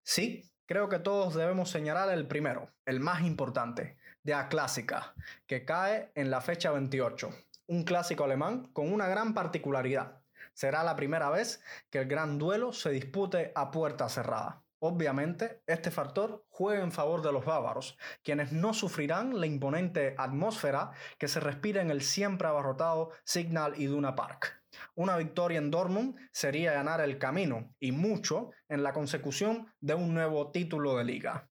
Sí, 0.04 0.50
creo 0.66 0.90
que 0.90 1.00
todos 1.00 1.36
debemos 1.36 1.70
señalar 1.70 2.10
el 2.10 2.28
primero, 2.28 2.72
el 2.86 3.00
más 3.00 3.22
importante, 3.22 3.98
de 4.24 4.34
A 4.34 4.48
Clásica, 4.50 5.14
que 5.48 5.66
cae 5.66 6.12
en 6.16 6.32
la 6.32 6.42
fecha 6.42 6.72
28. 6.72 7.30
Un 7.68 7.84
clásico 7.84 8.24
alemán 8.24 8.72
con 8.74 8.92
una 8.92 9.08
gran 9.08 9.34
particularidad 9.34 10.21
Será 10.54 10.84
la 10.84 10.96
primera 10.96 11.30
vez 11.30 11.64
que 11.90 12.00
el 12.00 12.08
gran 12.08 12.38
duelo 12.38 12.74
se 12.74 12.92
dispute 12.92 13.52
a 13.56 13.72
puerta 13.72 14.10
cerrada. 14.10 14.64
Obviamente, 14.84 15.62
este 15.68 15.92
factor 15.92 16.44
juega 16.50 16.84
en 16.84 16.92
favor 16.92 17.22
de 17.22 17.32
los 17.32 17.46
bávaros, 17.46 18.00
quienes 18.24 18.52
no 18.52 18.74
sufrirán 18.74 19.40
la 19.40 19.46
imponente 19.46 20.16
atmósfera 20.18 20.92
que 21.20 21.28
se 21.28 21.40
respira 21.40 21.84
en 21.84 21.92
el 21.92 22.02
siempre 22.02 22.48
abarrotado 22.48 23.12
Signal 23.24 23.80
Iduna 23.80 24.16
Park. 24.16 24.64
Una 24.96 25.18
victoria 25.18 25.60
en 25.60 25.70
Dortmund 25.70 26.16
sería 26.32 26.74
ganar 26.74 27.00
el 27.02 27.20
camino 27.20 27.76
y 27.80 27.92
mucho 27.92 28.52
en 28.70 28.82
la 28.82 28.92
consecución 28.92 29.72
de 29.82 29.94
un 29.94 30.16
nuevo 30.16 30.50
título 30.52 30.98
de 30.98 31.04
liga. 31.04 31.48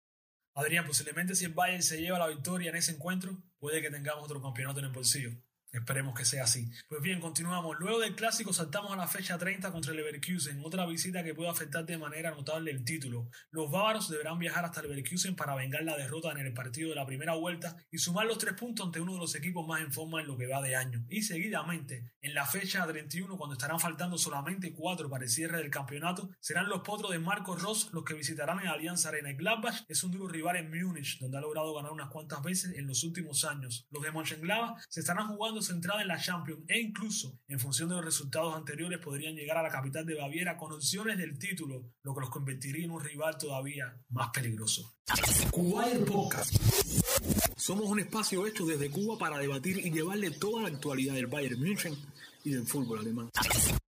Adrián, 0.54 0.86
posiblemente 0.86 1.34
si 1.34 1.46
el 1.46 1.54
Bayern 1.54 1.82
se 1.82 2.00
lleva 2.00 2.18
la 2.18 2.28
victoria 2.28 2.70
en 2.70 2.76
ese 2.76 2.92
encuentro, 2.92 3.42
puede 3.58 3.80
que 3.80 3.90
tengamos 3.90 4.24
otro 4.24 4.42
campeonato 4.42 4.80
en 4.80 4.86
el 4.86 4.92
bolsillo. 4.92 5.30
Esperemos 5.74 6.14
que 6.14 6.24
sea 6.24 6.44
así. 6.44 6.70
Pues 6.88 7.02
bien, 7.02 7.20
continuamos. 7.20 7.76
Luego 7.80 7.98
del 7.98 8.14
clásico 8.14 8.52
saltamos 8.52 8.92
a 8.92 8.96
la 8.96 9.08
fecha 9.08 9.36
30 9.36 9.72
contra 9.72 9.90
el 9.90 9.96
Leverkusen, 9.96 10.60
otra 10.64 10.86
visita 10.86 11.24
que 11.24 11.34
puede 11.34 11.50
afectar 11.50 11.84
de 11.84 11.98
manera 11.98 12.30
notable 12.30 12.70
el 12.70 12.84
título. 12.84 13.28
Los 13.50 13.72
bávaros 13.72 14.08
deberán 14.08 14.38
viajar 14.38 14.64
hasta 14.64 14.80
el 14.80 14.88
Leverkusen 14.88 15.34
para 15.34 15.56
vengar 15.56 15.82
la 15.82 15.96
derrota 15.96 16.30
en 16.30 16.38
el 16.38 16.54
partido 16.54 16.90
de 16.90 16.94
la 16.94 17.04
primera 17.06 17.34
vuelta 17.34 17.76
y 17.90 17.98
sumar 17.98 18.24
los 18.26 18.38
tres 18.38 18.54
puntos 18.54 18.86
ante 18.86 19.00
uno 19.00 19.14
de 19.14 19.18
los 19.18 19.34
equipos 19.34 19.66
más 19.66 19.80
en 19.80 19.92
forma 19.92 20.20
en 20.20 20.28
lo 20.28 20.36
que 20.36 20.46
va 20.46 20.62
de 20.62 20.76
año. 20.76 21.04
Y 21.08 21.22
seguidamente, 21.22 22.12
en 22.20 22.34
la 22.34 22.46
fecha 22.46 22.86
31, 22.86 23.36
cuando 23.36 23.54
estarán 23.54 23.80
faltando 23.80 24.16
solamente 24.16 24.72
cuatro 24.72 25.10
para 25.10 25.24
el 25.24 25.30
cierre 25.30 25.58
del 25.58 25.70
campeonato, 25.70 26.30
serán 26.38 26.68
los 26.68 26.82
potros 26.82 27.10
de 27.10 27.18
Marcos 27.18 27.60
Ross 27.60 27.90
los 27.92 28.04
que 28.04 28.14
visitarán 28.14 28.60
en 28.60 28.68
Alianza 28.68 29.08
Arena. 29.08 29.32
Y 29.32 29.34
Gladbach 29.34 29.82
es 29.88 30.04
un 30.04 30.12
duro 30.12 30.28
rival 30.28 30.54
en 30.54 30.70
Múnich, 30.70 31.18
donde 31.18 31.38
ha 31.38 31.40
logrado 31.40 31.74
ganar 31.74 31.90
unas 31.90 32.10
cuantas 32.10 32.44
veces 32.44 32.76
en 32.76 32.86
los 32.86 33.02
últimos 33.02 33.44
años. 33.44 33.88
Los 33.90 34.04
de 34.04 34.12
Mönchengladbach 34.12 34.80
se 34.88 35.00
estarán 35.00 35.26
jugando 35.26 35.63
centrada 35.64 36.02
en 36.02 36.08
la 36.08 36.18
Champions 36.18 36.62
e 36.68 36.78
incluso, 36.80 37.40
en 37.48 37.58
función 37.58 37.88
de 37.88 37.96
los 37.96 38.04
resultados 38.04 38.54
anteriores, 38.54 38.98
podrían 39.00 39.34
llegar 39.34 39.56
a 39.56 39.62
la 39.62 39.70
capital 39.70 40.06
de 40.06 40.14
Baviera 40.14 40.56
con 40.56 40.72
opciones 40.72 41.18
del 41.18 41.38
título, 41.38 41.90
lo 42.02 42.14
que 42.14 42.20
los 42.20 42.30
convertiría 42.30 42.84
en 42.84 42.90
un 42.92 43.02
rival 43.02 43.36
todavía 43.38 43.96
más 44.10 44.28
peligroso. 44.30 44.94
Somos 47.56 47.86
un 47.86 48.00
espacio 48.00 48.46
hecho 48.46 48.66
desde 48.66 48.90
Cuba 48.90 49.18
para 49.18 49.38
debatir 49.38 49.78
y 49.78 49.90
llevarle 49.90 50.30
toda 50.30 50.62
la 50.62 50.68
actualidad 50.68 51.14
del 51.14 51.26
Bayern 51.26 51.60
München 51.60 51.96
y 52.44 52.52
del 52.52 52.66
fútbol 52.66 53.00
alemán. 53.00 53.30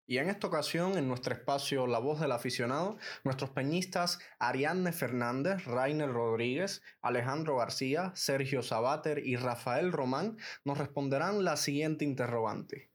Y 0.09 0.19
en 0.19 0.29
esta 0.29 0.47
ocasión, 0.47 0.97
en 0.97 1.09
nuestro 1.09 1.35
espacio 1.35 1.87
La 1.87 1.99
Voz 1.99 2.21
del 2.21 2.33
Aficionado, 2.33 2.97
nuestros 3.25 3.51
peñistas 3.51 4.19
Ariadne 4.39 4.93
Fernández, 4.93 5.65
Rainer 5.65 6.11
Rodríguez, 6.13 6.83
Alejandro 7.03 7.57
García, 7.57 8.13
Sergio 8.15 8.63
Sabater 8.63 9.27
y 9.27 9.37
Rafael 9.37 9.93
Román 9.93 10.37
nos 10.65 10.79
responderán 10.79 11.45
la 11.45 11.57
siguiente 11.57 12.05
interrogante. 12.05 12.91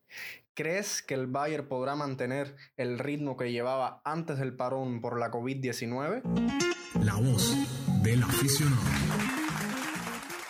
¿Crees 0.53 1.01
que 1.01 1.13
el 1.13 1.27
Bayern 1.27 1.67
podrá 1.67 1.95
mantener 1.95 2.55
el 2.75 2.99
ritmo 2.99 3.37
que 3.37 3.51
llevaba 3.51 4.01
antes 4.03 4.37
del 4.37 4.55
parón 4.55 5.01
por 5.01 5.19
la 5.19 5.31
COVID-19? 5.31 6.21
La 7.03 7.15
Voz 7.15 7.55
del 8.03 8.23
Aficionado. 8.23 9.30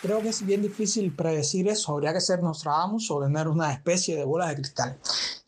Creo 0.02 0.22
que 0.22 0.30
es 0.30 0.44
bien 0.44 0.62
difícil 0.64 1.16
predecir 1.16 1.68
eso. 1.68 1.94
Habría 1.94 2.12
que 2.14 2.22
ser 2.22 2.42
Nostradamus 2.42 3.12
o 3.12 3.22
tener 3.22 3.48
una 3.48 3.72
especie 3.72 4.16
de 4.16 4.24
bola 4.26 4.48
de 4.48 4.56
cristal. 4.56 4.98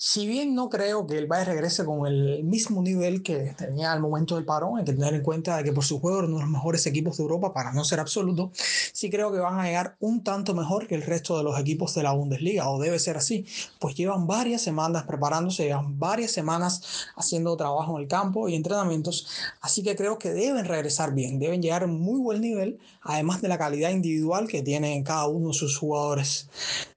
Si 0.06 0.28
bien 0.28 0.54
no 0.54 0.70
creo 0.70 1.08
que 1.08 1.18
el 1.18 1.28
Bayern 1.28 1.54
regrese 1.54 1.86
con 1.86 2.06
el 2.06 2.44
mismo 2.44 2.82
nivel 2.82 3.24
que 3.24 3.56
tenía 3.58 3.94
al 3.94 4.02
momento 4.02 4.36
del 4.36 4.44
parón, 4.44 4.78
hay 4.78 4.84
que 4.84 4.92
tener 4.92 5.14
en 5.14 5.24
cuenta 5.24 5.64
que 5.64 5.72
por 5.72 5.86
su 5.86 6.02
juego 6.02 6.20
uno 6.20 6.36
de 6.36 6.42
los 6.42 6.50
mejores 6.50 6.86
equipos 6.86 7.16
de 7.16 7.24
Europa, 7.24 7.54
para 7.54 7.72
no 7.72 7.86
ser 7.86 8.02
absoluto, 8.02 8.52
sí 8.54 9.10
creo 9.10 9.32
que 9.32 9.40
van 9.40 9.62
a 9.62 9.64
llegar 9.64 9.96
un 10.02 10.22
tanto 10.22 10.54
mejor 10.54 10.88
que 10.88 10.96
el 10.96 11.04
resto 11.04 11.38
de 11.38 11.46
los 11.46 11.58
equipos 11.58 11.96
de 11.96 12.04
la 12.04 12.12
Bundesliga, 12.12 12.70
o 12.70 12.82
debe 12.82 13.00
ser 13.00 13.16
así, 13.16 13.46
pues 13.80 13.96
llevan 13.96 14.28
varias 14.28 14.62
semanas 14.62 15.04
preparándose, 15.04 15.64
llevan 15.64 15.98
varias 15.98 16.32
semanas 16.32 17.08
haciendo 17.16 17.56
trabajo 17.56 17.96
en 17.96 18.04
el 18.04 18.10
campo 18.10 18.50
y 18.50 18.56
entrenamientos, 18.56 19.30
así 19.62 19.84
que 19.84 19.96
creo 19.96 20.18
que 20.18 20.34
deben 20.34 20.66
regresar 20.66 21.14
bien, 21.14 21.40
deben 21.40 21.62
llegar 21.62 21.84
a 21.84 21.86
un 21.86 22.02
muy 22.02 22.20
buen 22.20 22.42
nivel, 22.42 22.78
además 23.04 23.42
de 23.42 23.48
la 23.48 23.58
calidad 23.58 23.92
individual 23.92 24.50
que 24.50 24.64
tienen 24.64 25.02
cada 25.06 25.28
uno 25.28 25.48
de 25.48 25.54
sus 25.54 25.78
jugadores. 25.78 26.50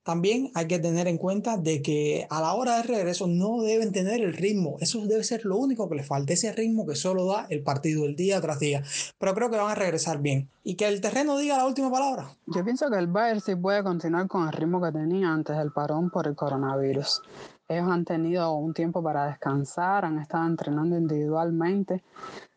También 0.06 0.52
hay 0.54 0.68
que 0.68 0.78
tener 0.78 1.08
en 1.08 1.18
cuenta 1.18 1.56
de 1.56 1.82
que 1.82 2.28
a 2.30 2.40
la 2.40 2.54
hora 2.54 2.76
de 2.76 2.84
regreso 2.84 3.26
no 3.26 3.60
deben 3.60 3.90
tener 3.90 4.20
el 4.20 4.34
ritmo. 4.34 4.76
Eso 4.80 5.04
debe 5.04 5.24
ser 5.24 5.44
lo 5.44 5.56
único 5.56 5.88
que 5.88 5.96
les 5.96 6.06
falta, 6.06 6.32
ese 6.32 6.52
ritmo 6.52 6.86
que 6.86 6.94
solo 6.94 7.26
da 7.26 7.48
el 7.50 7.64
partido 7.64 8.06
el 8.06 8.14
día 8.14 8.40
tras 8.40 8.60
día. 8.60 8.84
Pero 9.18 9.34
creo 9.34 9.50
que 9.50 9.56
van 9.56 9.72
a 9.72 9.74
regresar 9.74 10.22
bien. 10.22 10.48
Y 10.68 10.74
que 10.74 10.88
el 10.88 11.00
terreno 11.00 11.38
diga 11.38 11.56
la 11.58 11.64
última 11.64 11.92
palabra. 11.92 12.28
Yo 12.46 12.64
pienso 12.64 12.90
que 12.90 12.98
el 12.98 13.06
Bayern 13.06 13.40
sí 13.40 13.54
puede 13.54 13.84
continuar 13.84 14.26
con 14.26 14.48
el 14.48 14.52
ritmo 14.52 14.82
que 14.82 14.90
tenía 14.90 15.32
antes 15.32 15.56
del 15.56 15.70
parón 15.70 16.10
por 16.10 16.26
el 16.26 16.34
coronavirus. 16.34 17.22
Ellos 17.68 17.88
han 17.88 18.04
tenido 18.04 18.52
un 18.52 18.74
tiempo 18.74 19.00
para 19.00 19.26
descansar, 19.26 20.04
han 20.04 20.18
estado 20.18 20.44
entrenando 20.44 20.98
individualmente 20.98 22.02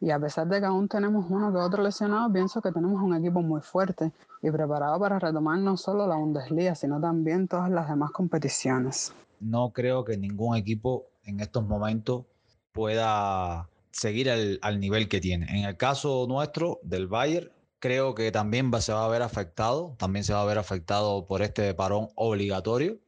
y 0.02 0.10
a 0.10 0.19
pesar 0.19 0.48
de 0.48 0.60
que 0.60 0.65
aún 0.65 0.88
tenemos 0.88 1.28
uno 1.30 1.54
que 1.54 1.60
otro 1.60 1.84
lesionado, 1.84 2.34
pienso 2.34 2.63
que 2.63 2.72
tenemos 2.72 3.00
un 3.00 3.13
equipo 3.15 3.43
muy 3.43 3.62
fuerte 3.62 4.12
y 4.41 4.50
preparado 4.50 5.00
para 5.00 5.19
retomar 5.19 5.60
no 5.60 5.78
solo 5.78 6.08
la 6.08 6.15
Bundesliga, 6.15 6.74
sino 6.74 7.00
también 7.00 7.48
todas 7.48 7.69
las 7.69 7.88
demás 7.88 8.10
competiciones. 8.10 9.13
No 9.39 9.69
creo 9.69 10.04
que 10.04 10.17
ningún 10.17 10.56
equipo 10.56 11.06
en 11.26 11.41
estos 11.41 11.63
momentos 11.63 12.26
pueda 12.72 13.69
seguir 13.91 14.32
al, 14.32 14.58
al 14.63 14.80
nivel 14.80 15.08
que 15.08 15.22
tiene. 15.22 15.45
En 15.56 15.65
el 15.65 15.78
caso 15.78 16.26
nuestro, 16.28 16.80
del 16.82 17.06
Bayern, 17.06 17.52
creo 17.80 18.15
que 18.15 18.32
también 18.32 18.72
va, 18.74 18.82
se 18.82 18.94
va 18.94 19.06
a 19.06 19.10
ver 19.10 19.22
afectado, 19.22 19.96
también 19.98 20.24
se 20.24 20.34
va 20.34 20.42
a 20.42 20.46
ver 20.46 20.58
afectado 20.58 21.26
por 21.28 21.42
este 21.42 21.74
parón 21.74 22.10
obligatorio 22.15 23.00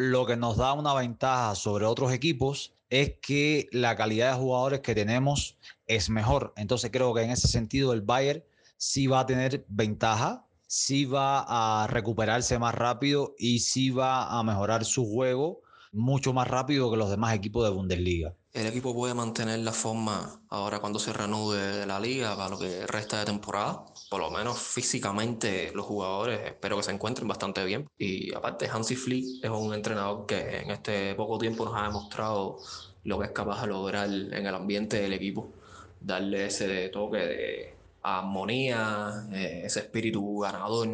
lo 0.00 0.24
que 0.24 0.34
nos 0.34 0.56
da 0.56 0.72
una 0.72 0.94
ventaja 0.94 1.54
sobre 1.54 1.84
otros 1.84 2.10
equipos 2.10 2.72
es 2.88 3.16
que 3.20 3.68
la 3.70 3.96
calidad 3.96 4.32
de 4.32 4.38
jugadores 4.38 4.80
que 4.80 4.94
tenemos 4.94 5.58
es 5.86 6.08
mejor. 6.08 6.54
Entonces 6.56 6.90
creo 6.90 7.12
que 7.12 7.20
en 7.20 7.30
ese 7.30 7.48
sentido 7.48 7.92
el 7.92 8.00
Bayern 8.00 8.42
sí 8.78 9.08
va 9.08 9.20
a 9.20 9.26
tener 9.26 9.66
ventaja, 9.68 10.46
sí 10.66 11.04
va 11.04 11.44
a 11.82 11.86
recuperarse 11.86 12.58
más 12.58 12.74
rápido 12.74 13.34
y 13.38 13.58
sí 13.58 13.90
va 13.90 14.38
a 14.38 14.42
mejorar 14.42 14.86
su 14.86 15.04
juego 15.04 15.60
mucho 15.92 16.32
más 16.32 16.48
rápido 16.48 16.90
que 16.90 16.96
los 16.96 17.10
demás 17.10 17.34
equipos 17.34 17.64
de 17.64 17.70
Bundesliga. 17.70 18.34
El 18.52 18.66
equipo 18.66 18.92
puede 18.92 19.14
mantener 19.14 19.60
la 19.60 19.72
forma 19.72 20.42
ahora 20.48 20.80
cuando 20.80 20.98
se 20.98 21.12
reanude 21.12 21.86
la 21.86 22.00
liga 22.00 22.34
para 22.36 22.48
lo 22.48 22.58
que 22.58 22.84
resta 22.84 23.20
de 23.20 23.26
temporada. 23.26 23.84
Por 24.10 24.20
lo 24.20 24.28
menos 24.28 24.58
físicamente 24.58 25.70
los 25.72 25.86
jugadores 25.86 26.40
espero 26.44 26.76
que 26.76 26.82
se 26.82 26.90
encuentren 26.90 27.28
bastante 27.28 27.64
bien. 27.64 27.88
Y 27.96 28.34
aparte 28.34 28.68
Hansi 28.68 28.96
Flick 28.96 29.44
es 29.44 29.50
un 29.50 29.72
entrenador 29.72 30.26
que 30.26 30.62
en 30.62 30.72
este 30.72 31.14
poco 31.14 31.38
tiempo 31.38 31.64
nos 31.64 31.76
ha 31.76 31.84
demostrado 31.84 32.58
lo 33.04 33.20
que 33.20 33.26
es 33.26 33.30
capaz 33.30 33.60
de 33.62 33.68
lograr 33.68 34.08
en 34.08 34.46
el 34.46 34.54
ambiente 34.54 35.00
del 35.00 35.12
equipo. 35.12 35.52
Darle 36.00 36.46
ese 36.46 36.88
toque 36.88 37.18
de 37.18 37.74
armonía, 38.02 39.28
eh, 39.32 39.62
ese 39.64 39.78
espíritu 39.80 40.40
ganador. 40.40 40.88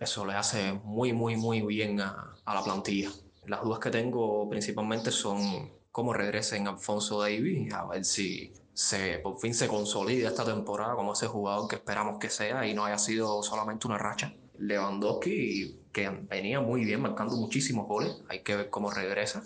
Eso 0.00 0.26
le 0.26 0.34
hace 0.34 0.72
muy, 0.72 1.12
muy, 1.12 1.36
muy 1.36 1.60
bien 1.62 2.00
a, 2.00 2.34
a 2.44 2.54
la 2.54 2.64
plantilla. 2.64 3.10
Las 3.46 3.62
dudas 3.62 3.78
que 3.78 3.90
tengo 3.90 4.48
principalmente 4.50 5.12
son 5.12 5.78
cómo 5.92 6.12
regresen 6.12 6.68
Alfonso 6.68 7.20
Davis, 7.20 7.72
a 7.74 7.86
ver 7.86 8.04
si 8.04 8.52
se, 8.72 9.18
por 9.18 9.38
fin 9.38 9.54
se 9.54 9.68
consolida 9.68 10.28
esta 10.28 10.44
temporada 10.44 10.94
como 10.94 11.12
ese 11.12 11.26
jugador 11.26 11.68
que 11.68 11.76
esperamos 11.76 12.18
que 12.18 12.30
sea 12.30 12.66
y 12.66 12.74
no 12.74 12.84
haya 12.84 12.98
sido 12.98 13.42
solamente 13.42 13.86
una 13.86 13.98
racha. 13.98 14.32
Lewandowski, 14.58 15.78
que 15.92 16.08
venía 16.08 16.60
muy 16.60 16.84
bien, 16.84 17.00
marcando 17.00 17.36
muchísimos 17.36 17.88
goles, 17.88 18.22
hay 18.28 18.40
que 18.40 18.56
ver 18.56 18.70
cómo 18.70 18.90
regresa. 18.90 19.42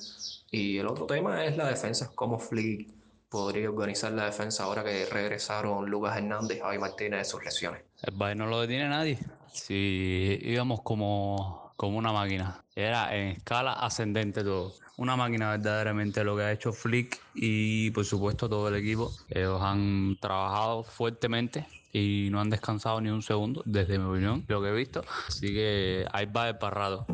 Y 0.51 0.79
el 0.79 0.87
otro 0.89 1.07
tema 1.07 1.45
es 1.45 1.57
la 1.57 1.69
defensa, 1.69 2.11
cómo 2.15 2.39
Flick 2.39 2.93
podría 3.29 3.69
organizar 3.69 4.13
la 4.13 4.27
defensa 4.27 4.65
ahora 4.65 4.85
que 4.85 5.07
regresaron 5.07 5.91
Lucas 5.91 6.17
Hernández 6.17 6.61
Javi 6.61 6.79
Martínez 6.79 7.19
de 7.19 7.25
sus 7.25 7.45
lesiones. 7.45 7.83
El 8.03 8.15
Bayern 8.15 8.39
no 8.39 8.47
lo 8.47 8.61
detiene 8.61 8.89
nadie. 8.89 9.19
Si 9.53 10.39
íbamos 10.43 10.83
como, 10.83 11.64
como 11.77 11.99
una 11.99 12.13
máquina, 12.13 12.63
era 12.75 13.15
en 13.17 13.29
escala 13.29 13.73
ascendente 13.73 14.43
todo 14.43 14.75
una 14.97 15.17
máquina 15.17 15.51
verdaderamente 15.51 16.23
lo 16.23 16.37
que 16.37 16.43
ha 16.43 16.53
hecho 16.53 16.73
Flick 16.73 17.21
y 17.35 17.91
por 17.91 18.05
supuesto 18.05 18.49
todo 18.49 18.69
el 18.69 18.77
equipo. 18.77 19.13
Ellos 19.29 19.61
han 19.61 20.17
trabajado 20.21 20.85
fuertemente 20.85 21.67
y 21.93 22.29
no 22.31 22.41
han 22.41 22.51
descansado 22.51 23.01
ni 23.01 23.11
un 23.11 23.23
segundo, 23.23 23.63
desde 23.65 23.99
mi 23.99 24.05
opinión, 24.05 24.45
lo 24.49 24.63
que 24.63 24.69
he 24.69 24.73
visto. 24.73 25.05
Así 25.29 25.49
que 25.49 26.07
ahí 26.13 26.27
va 26.27 26.49
el 26.49 26.59
parrado. 26.59 27.07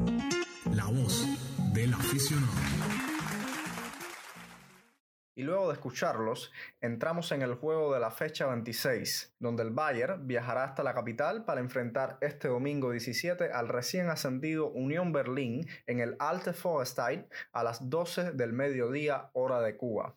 La 0.74 0.86
voz 0.86 1.24
del 1.72 1.92
aficionado. 1.94 2.89
Y 5.40 5.42
luego 5.42 5.68
de 5.68 5.72
escucharlos, 5.72 6.52
entramos 6.82 7.32
en 7.32 7.40
el 7.40 7.54
juego 7.54 7.94
de 7.94 7.98
la 7.98 8.10
fecha 8.10 8.44
26, 8.48 9.36
donde 9.38 9.62
el 9.62 9.70
Bayern 9.70 10.26
viajará 10.26 10.64
hasta 10.64 10.82
la 10.82 10.92
capital 10.92 11.46
para 11.46 11.62
enfrentar 11.62 12.18
este 12.20 12.48
domingo 12.48 12.90
17 12.90 13.50
al 13.50 13.68
recién 13.68 14.10
ascendido 14.10 14.70
Unión 14.70 15.12
Berlín 15.12 15.66
en 15.86 16.00
el 16.00 16.14
Alte 16.18 16.52
Vorstad 16.62 17.24
a 17.52 17.64
las 17.64 17.88
12 17.88 18.32
del 18.32 18.52
mediodía 18.52 19.30
hora 19.32 19.62
de 19.62 19.78
Cuba. 19.78 20.14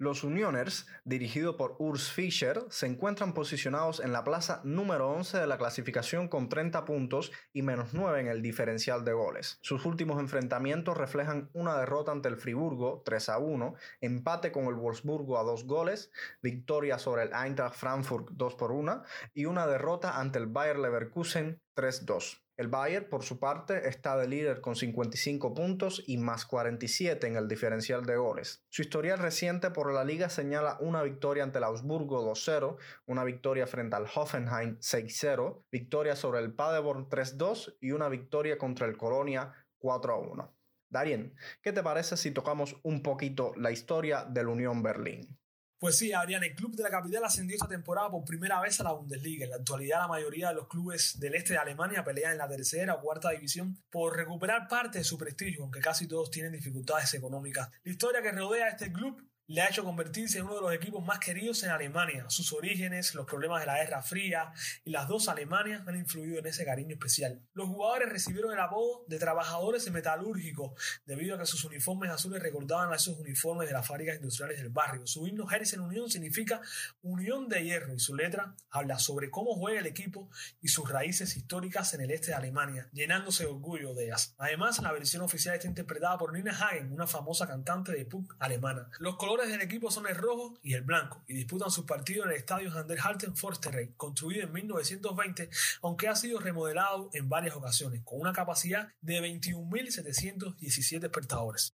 Los 0.00 0.24
Unioners, 0.24 0.86
dirigidos 1.04 1.56
por 1.56 1.76
Urs 1.78 2.10
Fischer, 2.10 2.64
se 2.70 2.86
encuentran 2.86 3.34
posicionados 3.34 4.00
en 4.00 4.14
la 4.14 4.24
plaza 4.24 4.62
número 4.64 5.10
11 5.10 5.36
de 5.36 5.46
la 5.46 5.58
clasificación 5.58 6.28
con 6.28 6.48
30 6.48 6.86
puntos 6.86 7.30
y 7.52 7.60
menos 7.60 7.92
9 7.92 8.18
en 8.18 8.28
el 8.28 8.40
diferencial 8.40 9.04
de 9.04 9.12
goles. 9.12 9.58
Sus 9.60 9.84
últimos 9.84 10.18
enfrentamientos 10.18 10.96
reflejan 10.96 11.50
una 11.52 11.76
derrota 11.76 12.12
ante 12.12 12.30
el 12.30 12.38
Friburgo 12.38 13.02
3 13.04 13.28
a 13.28 13.38
1, 13.40 13.74
empate 14.00 14.52
con 14.52 14.64
el 14.68 14.74
Wolfsburgo 14.74 15.38
a 15.38 15.42
2 15.42 15.66
goles, 15.66 16.10
victoria 16.40 16.98
sobre 16.98 17.24
el 17.24 17.34
Eintracht 17.34 17.76
Frankfurt 17.76 18.30
2 18.30 18.54
por 18.54 18.72
1 18.72 19.02
y 19.34 19.44
una 19.44 19.66
derrota 19.66 20.18
ante 20.18 20.38
el 20.38 20.46
Bayer 20.46 20.78
Leverkusen 20.78 21.60
3-2. 21.76 22.40
El 22.60 22.68
Bayern, 22.68 23.08
por 23.08 23.22
su 23.22 23.38
parte, 23.38 23.88
está 23.88 24.18
de 24.18 24.28
líder 24.28 24.60
con 24.60 24.76
55 24.76 25.54
puntos 25.54 26.04
y 26.06 26.18
más 26.18 26.44
47 26.44 27.26
en 27.26 27.36
el 27.36 27.48
diferencial 27.48 28.04
de 28.04 28.18
goles. 28.18 28.66
Su 28.68 28.82
historial 28.82 29.18
reciente 29.18 29.70
por 29.70 29.90
la 29.94 30.04
liga 30.04 30.28
señala 30.28 30.76
una 30.80 31.02
victoria 31.02 31.42
ante 31.42 31.56
el 31.56 31.64
Augsburgo 31.64 32.22
2-0, 32.22 32.76
una 33.06 33.24
victoria 33.24 33.66
frente 33.66 33.96
al 33.96 34.04
Hoffenheim 34.14 34.76
6-0, 34.76 35.64
victoria 35.72 36.14
sobre 36.14 36.40
el 36.40 36.52
Paderborn 36.52 37.08
3-2 37.08 37.78
y 37.80 37.92
una 37.92 38.10
victoria 38.10 38.58
contra 38.58 38.86
el 38.86 38.98
Colonia 38.98 39.54
4-1. 39.80 40.50
Darien, 40.90 41.34
¿qué 41.62 41.72
te 41.72 41.82
parece 41.82 42.18
si 42.18 42.30
tocamos 42.30 42.76
un 42.82 43.02
poquito 43.02 43.54
la 43.56 43.70
historia 43.70 44.26
del 44.26 44.48
Unión 44.48 44.82
Berlín? 44.82 45.39
Pues 45.80 45.96
sí, 45.96 46.12
Adrián, 46.12 46.44
el 46.44 46.54
club 46.54 46.76
de 46.76 46.82
la 46.82 46.90
capital 46.90 47.24
ascendió 47.24 47.56
esta 47.56 47.66
temporada 47.66 48.10
por 48.10 48.22
primera 48.22 48.60
vez 48.60 48.78
a 48.78 48.84
la 48.84 48.92
Bundesliga. 48.92 49.44
En 49.44 49.50
la 49.50 49.56
actualidad, 49.56 50.00
la 50.00 50.08
mayoría 50.08 50.50
de 50.50 50.56
los 50.56 50.68
clubes 50.68 51.18
del 51.18 51.34
este 51.34 51.54
de 51.54 51.58
Alemania 51.58 52.04
pelean 52.04 52.32
en 52.32 52.38
la 52.38 52.46
tercera 52.46 52.96
o 52.96 53.00
cuarta 53.00 53.30
división 53.30 53.78
por 53.88 54.14
recuperar 54.14 54.68
parte 54.68 54.98
de 54.98 55.04
su 55.04 55.16
prestigio, 55.16 55.62
aunque 55.62 55.80
casi 55.80 56.06
todos 56.06 56.30
tienen 56.30 56.52
dificultades 56.52 57.14
económicas. 57.14 57.70
La 57.82 57.92
historia 57.92 58.20
que 58.20 58.30
rodea 58.30 58.66
a 58.66 58.68
este 58.68 58.92
club 58.92 59.26
le 59.50 59.62
ha 59.62 59.68
hecho 59.68 59.82
convertirse 59.82 60.38
en 60.38 60.44
uno 60.44 60.54
de 60.54 60.60
los 60.60 60.72
equipos 60.72 61.04
más 61.04 61.18
queridos 61.18 61.64
en 61.64 61.70
Alemania. 61.70 62.24
Sus 62.28 62.52
orígenes, 62.52 63.16
los 63.16 63.26
problemas 63.26 63.58
de 63.58 63.66
la 63.66 63.78
Guerra 63.78 64.00
Fría 64.00 64.52
y 64.84 64.90
las 64.90 65.08
dos 65.08 65.28
Alemanias 65.28 65.82
han 65.88 65.96
influido 65.96 66.38
en 66.38 66.46
ese 66.46 66.64
cariño 66.64 66.92
especial. 66.92 67.42
Los 67.52 67.66
jugadores 67.66 68.10
recibieron 68.10 68.52
el 68.52 68.60
apodo 68.60 69.04
de 69.08 69.18
trabajadores 69.18 69.90
metalúrgicos 69.90 70.70
debido 71.04 71.34
a 71.34 71.38
que 71.40 71.46
sus 71.46 71.64
uniformes 71.64 72.12
azules 72.12 72.40
recordaban 72.40 72.92
a 72.92 72.96
esos 72.96 73.18
uniformes 73.18 73.66
de 73.66 73.74
las 73.74 73.84
fábricas 73.84 74.14
industriales 74.14 74.58
del 74.58 74.68
barrio. 74.68 75.04
Su 75.08 75.26
himno 75.26 75.48
en 75.50 75.80
Unión 75.80 76.08
significa 76.08 76.60
unión 77.02 77.48
de 77.48 77.64
hierro 77.64 77.92
y 77.92 77.98
su 77.98 78.14
letra 78.14 78.54
habla 78.70 79.00
sobre 79.00 79.30
cómo 79.30 79.56
juega 79.56 79.80
el 79.80 79.86
equipo 79.86 80.30
y 80.60 80.68
sus 80.68 80.88
raíces 80.88 81.36
históricas 81.36 81.92
en 81.94 82.02
el 82.02 82.12
este 82.12 82.28
de 82.28 82.34
Alemania, 82.34 82.88
llenándose 82.92 83.42
de 83.42 83.50
orgullo 83.50 83.94
de 83.94 84.04
ellas. 84.04 84.32
Además, 84.38 84.80
la 84.80 84.92
versión 84.92 85.22
oficial 85.22 85.56
está 85.56 85.66
interpretada 85.66 86.16
por 86.18 86.32
Nina 86.32 86.52
Hagen, 86.52 86.92
una 86.92 87.08
famosa 87.08 87.48
cantante 87.48 87.90
de 87.90 88.04
punk 88.04 88.34
alemana. 88.38 88.88
Los 89.00 89.16
colores 89.16 89.39
del 89.48 89.60
equipo 89.62 89.90
son 89.90 90.06
el 90.06 90.14
rojo 90.14 90.58
y 90.62 90.74
el 90.74 90.82
blanco 90.82 91.24
y 91.26 91.34
disputan 91.34 91.70
sus 91.70 91.84
partidos 91.84 92.26
en 92.26 92.32
el 92.32 92.38
estadio 92.38 92.70
Handelhalten 92.70 93.36
Forsterrey, 93.36 93.94
construido 93.96 94.44
en 94.44 94.52
1920, 94.52 95.50
aunque 95.82 96.08
ha 96.08 96.16
sido 96.16 96.40
remodelado 96.40 97.10
en 97.12 97.28
varias 97.28 97.56
ocasiones, 97.56 98.02
con 98.04 98.20
una 98.20 98.32
capacidad 98.32 98.88
de 99.00 99.20
21.717 99.20 101.04
espectadores. 101.04 101.79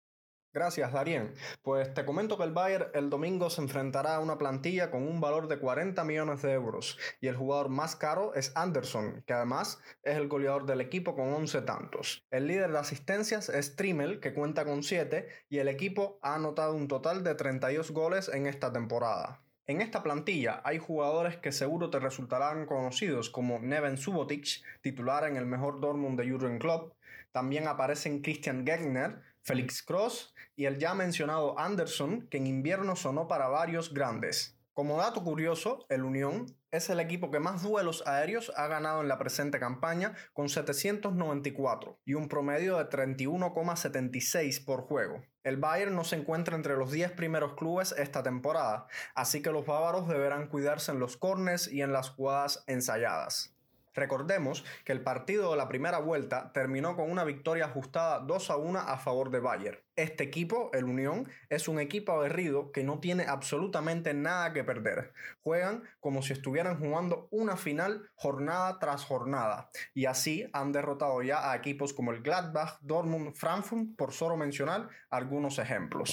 Gracias, 0.52 0.92
Darien. 0.92 1.32
Pues 1.62 1.94
te 1.94 2.04
comento 2.04 2.36
que 2.36 2.42
el 2.42 2.52
Bayern 2.52 2.88
el 2.94 3.08
domingo 3.08 3.50
se 3.50 3.62
enfrentará 3.62 4.16
a 4.16 4.20
una 4.20 4.36
plantilla 4.36 4.90
con 4.90 5.06
un 5.06 5.20
valor 5.20 5.46
de 5.46 5.60
40 5.60 6.02
millones 6.02 6.42
de 6.42 6.52
euros 6.52 6.98
y 7.20 7.28
el 7.28 7.36
jugador 7.36 7.68
más 7.68 7.94
caro 7.94 8.34
es 8.34 8.50
Anderson, 8.56 9.22
que 9.28 9.32
además 9.32 9.80
es 10.02 10.16
el 10.16 10.26
goleador 10.26 10.66
del 10.66 10.80
equipo 10.80 11.14
con 11.14 11.32
11 11.32 11.62
tantos. 11.62 12.26
El 12.32 12.48
líder 12.48 12.72
de 12.72 12.78
asistencias 12.78 13.48
es 13.48 13.76
Trimmel, 13.76 14.18
que 14.18 14.34
cuenta 14.34 14.64
con 14.64 14.82
7 14.82 15.28
y 15.48 15.58
el 15.58 15.68
equipo 15.68 16.18
ha 16.20 16.34
anotado 16.34 16.74
un 16.74 16.88
total 16.88 17.22
de 17.22 17.36
32 17.36 17.92
goles 17.92 18.28
en 18.28 18.48
esta 18.48 18.72
temporada. 18.72 19.44
En 19.70 19.80
esta 19.80 20.02
plantilla 20.02 20.60
hay 20.64 20.78
jugadores 20.78 21.36
que 21.36 21.52
seguro 21.52 21.90
te 21.90 22.00
resultarán 22.00 22.66
conocidos 22.66 23.30
como 23.30 23.60
Neven 23.60 23.98
Subotic, 23.98 24.64
titular 24.80 25.28
en 25.28 25.36
el 25.36 25.46
mejor 25.46 25.80
Dortmund 25.80 26.18
de 26.18 26.28
Jurgen 26.28 26.58
Klopp. 26.58 26.94
También 27.30 27.68
aparecen 27.68 28.20
Christian 28.20 28.66
Gegner, 28.66 29.22
Felix 29.42 29.83
Cross 29.83 30.35
y 30.57 30.66
el 30.66 30.79
ya 30.79 30.94
mencionado 30.94 31.59
Anderson, 31.59 32.29
que 32.29 32.38
en 32.38 32.46
invierno 32.46 32.96
sonó 32.96 33.29
para 33.29 33.48
varios 33.48 33.92
grandes. 33.94 34.61
Como 34.72 34.98
dato 34.98 35.22
curioso, 35.24 35.85
el 35.88 36.05
Unión 36.05 36.46
es 36.70 36.88
el 36.90 37.00
equipo 37.00 37.31
que 37.31 37.40
más 37.40 37.62
duelos 37.62 38.07
aéreos 38.07 38.53
ha 38.57 38.68
ganado 38.68 39.03
en 39.03 39.09
la 39.09 39.18
presente 39.18 39.59
campaña 39.59 40.14
con 40.33 40.48
794 40.48 42.00
y 42.05 42.14
un 42.14 42.29
promedio 42.29 42.79
de 42.79 42.85
31,76 42.88 44.64
por 44.64 44.83
juego. 44.83 45.22
El 45.42 45.57
Bayern 45.57 45.94
no 45.96 46.05
se 46.05 46.16
encuentra 46.16 46.57
entre 46.57 46.76
los 46.76 46.92
10 46.92 47.12
primeros 47.12 47.55
clubes 47.55 47.92
esta 47.98 48.22
temporada, 48.22 48.87
así 49.14 49.42
que 49.42 49.50
los 49.50 49.66
bávaros 49.66 50.09
deberán 50.09 50.48
cuidarse 50.48 50.92
en 50.92 51.00
los 51.00 51.16
cornes 51.16 51.66
y 51.70 51.83
en 51.83 51.92
las 51.92 52.11
jugadas 52.11 52.62
ensayadas. 52.66 53.55
Recordemos 54.00 54.64
que 54.86 54.92
el 54.92 55.02
partido 55.02 55.50
de 55.50 55.58
la 55.58 55.68
primera 55.68 55.98
vuelta 55.98 56.52
terminó 56.54 56.96
con 56.96 57.10
una 57.10 57.22
victoria 57.22 57.66
ajustada 57.66 58.20
2 58.20 58.50
a 58.50 58.56
1 58.56 58.78
a 58.78 58.96
favor 58.96 59.30
de 59.30 59.40
Bayern. 59.40 59.78
Este 59.94 60.24
equipo, 60.24 60.70
el 60.72 60.84
Unión, 60.84 61.28
es 61.50 61.68
un 61.68 61.78
equipo 61.78 62.12
aguerrido 62.12 62.72
que 62.72 62.82
no 62.82 62.98
tiene 62.98 63.24
absolutamente 63.24 64.14
nada 64.14 64.54
que 64.54 64.64
perder. 64.64 65.12
Juegan 65.42 65.82
como 66.00 66.22
si 66.22 66.32
estuvieran 66.32 66.78
jugando 66.78 67.28
una 67.30 67.58
final 67.58 68.08
jornada 68.14 68.78
tras 68.78 69.04
jornada 69.04 69.70
y 69.92 70.06
así 70.06 70.48
han 70.54 70.72
derrotado 70.72 71.20
ya 71.22 71.50
a 71.50 71.56
equipos 71.56 71.92
como 71.92 72.12
el 72.12 72.22
Gladbach, 72.22 72.78
Dortmund, 72.80 73.34
Frankfurt, 73.34 73.96
por 73.98 74.12
solo 74.14 74.38
mencionar 74.38 74.88
algunos 75.10 75.58
ejemplos. 75.58 76.10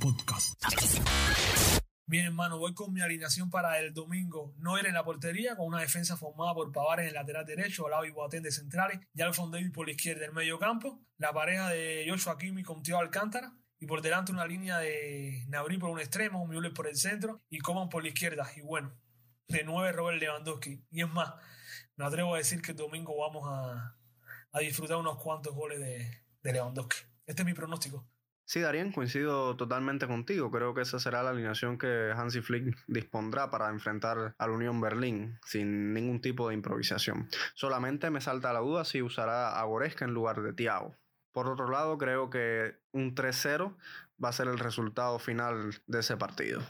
Podcast. 0.00 0.64
Bien, 2.08 2.24
hermano, 2.24 2.56
voy 2.56 2.72
con 2.72 2.90
mi 2.94 3.02
alineación 3.02 3.50
para 3.50 3.78
el 3.80 3.92
domingo. 3.92 4.54
Noel 4.56 4.86
en 4.86 4.94
la 4.94 5.04
portería, 5.04 5.56
con 5.56 5.66
una 5.66 5.80
defensa 5.80 6.16
formada 6.16 6.54
por 6.54 6.72
Pavares 6.72 7.02
en 7.02 7.08
el 7.10 7.14
lateral 7.16 7.44
derecho, 7.44 7.84
Olavo 7.84 8.06
y 8.06 8.10
Boateng 8.10 8.42
de 8.42 8.50
centrales, 8.50 8.98
y 9.12 9.20
Alfon 9.20 9.50
David 9.50 9.72
por 9.72 9.86
la 9.86 9.92
izquierda 9.92 10.22
del 10.22 10.32
medio 10.32 10.58
campo, 10.58 11.04
la 11.18 11.34
pareja 11.34 11.68
de 11.68 12.06
Joshua 12.08 12.38
Kimi 12.38 12.62
con 12.62 12.82
Tío 12.82 12.98
Alcántara, 12.98 13.52
y 13.78 13.84
por 13.84 14.00
delante 14.00 14.32
una 14.32 14.46
línea 14.46 14.78
de 14.78 15.44
Nabri 15.48 15.76
por 15.76 15.90
un 15.90 16.00
extremo, 16.00 16.46
Müller 16.46 16.72
por 16.72 16.86
el 16.86 16.96
centro 16.96 17.42
y 17.50 17.58
Coman 17.58 17.90
por 17.90 18.02
la 18.02 18.08
izquierda. 18.08 18.50
Y 18.56 18.62
bueno, 18.62 18.98
de 19.46 19.64
nueve 19.64 19.92
Robert 19.92 20.18
Lewandowski. 20.18 20.82
Y 20.90 21.02
es 21.02 21.10
más, 21.10 21.34
me 21.96 22.06
atrevo 22.06 22.34
a 22.34 22.38
decir 22.38 22.62
que 22.62 22.70
el 22.70 22.78
domingo 22.78 23.18
vamos 23.18 23.44
a, 23.46 23.98
disfrutar 24.60 24.96
unos 24.96 25.22
cuantos 25.22 25.54
goles 25.54 25.78
de, 25.78 26.22
de 26.42 26.52
Lewandowski. 26.54 26.96
Este 27.26 27.42
es 27.42 27.46
mi 27.46 27.52
pronóstico. 27.52 28.08
Sí, 28.48 28.60
Darien, 28.60 28.92
coincido 28.92 29.56
totalmente 29.56 30.06
contigo. 30.06 30.50
Creo 30.50 30.72
que 30.72 30.80
esa 30.80 30.98
será 30.98 31.22
la 31.22 31.30
alineación 31.30 31.76
que 31.76 32.12
Hansi 32.16 32.40
Flick 32.40 32.82
dispondrá 32.86 33.50
para 33.50 33.68
enfrentar 33.68 34.34
al 34.38 34.50
Unión 34.50 34.80
Berlín 34.80 35.38
sin 35.44 35.92
ningún 35.92 36.22
tipo 36.22 36.48
de 36.48 36.54
improvisación. 36.54 37.28
Solamente 37.52 38.08
me 38.08 38.22
salta 38.22 38.54
la 38.54 38.60
duda 38.60 38.86
si 38.86 39.02
usará 39.02 39.60
a 39.60 39.64
Goreska 39.64 40.06
en 40.06 40.14
lugar 40.14 40.40
de 40.40 40.54
Thiago. 40.54 40.96
Por 41.30 41.46
otro 41.46 41.68
lado, 41.68 41.98
creo 41.98 42.30
que 42.30 42.74
un 42.90 43.14
3-0 43.14 43.76
va 44.24 44.30
a 44.30 44.32
ser 44.32 44.48
el 44.48 44.58
resultado 44.58 45.18
final 45.18 45.74
de 45.86 46.00
ese 46.00 46.16
partido. 46.16 46.62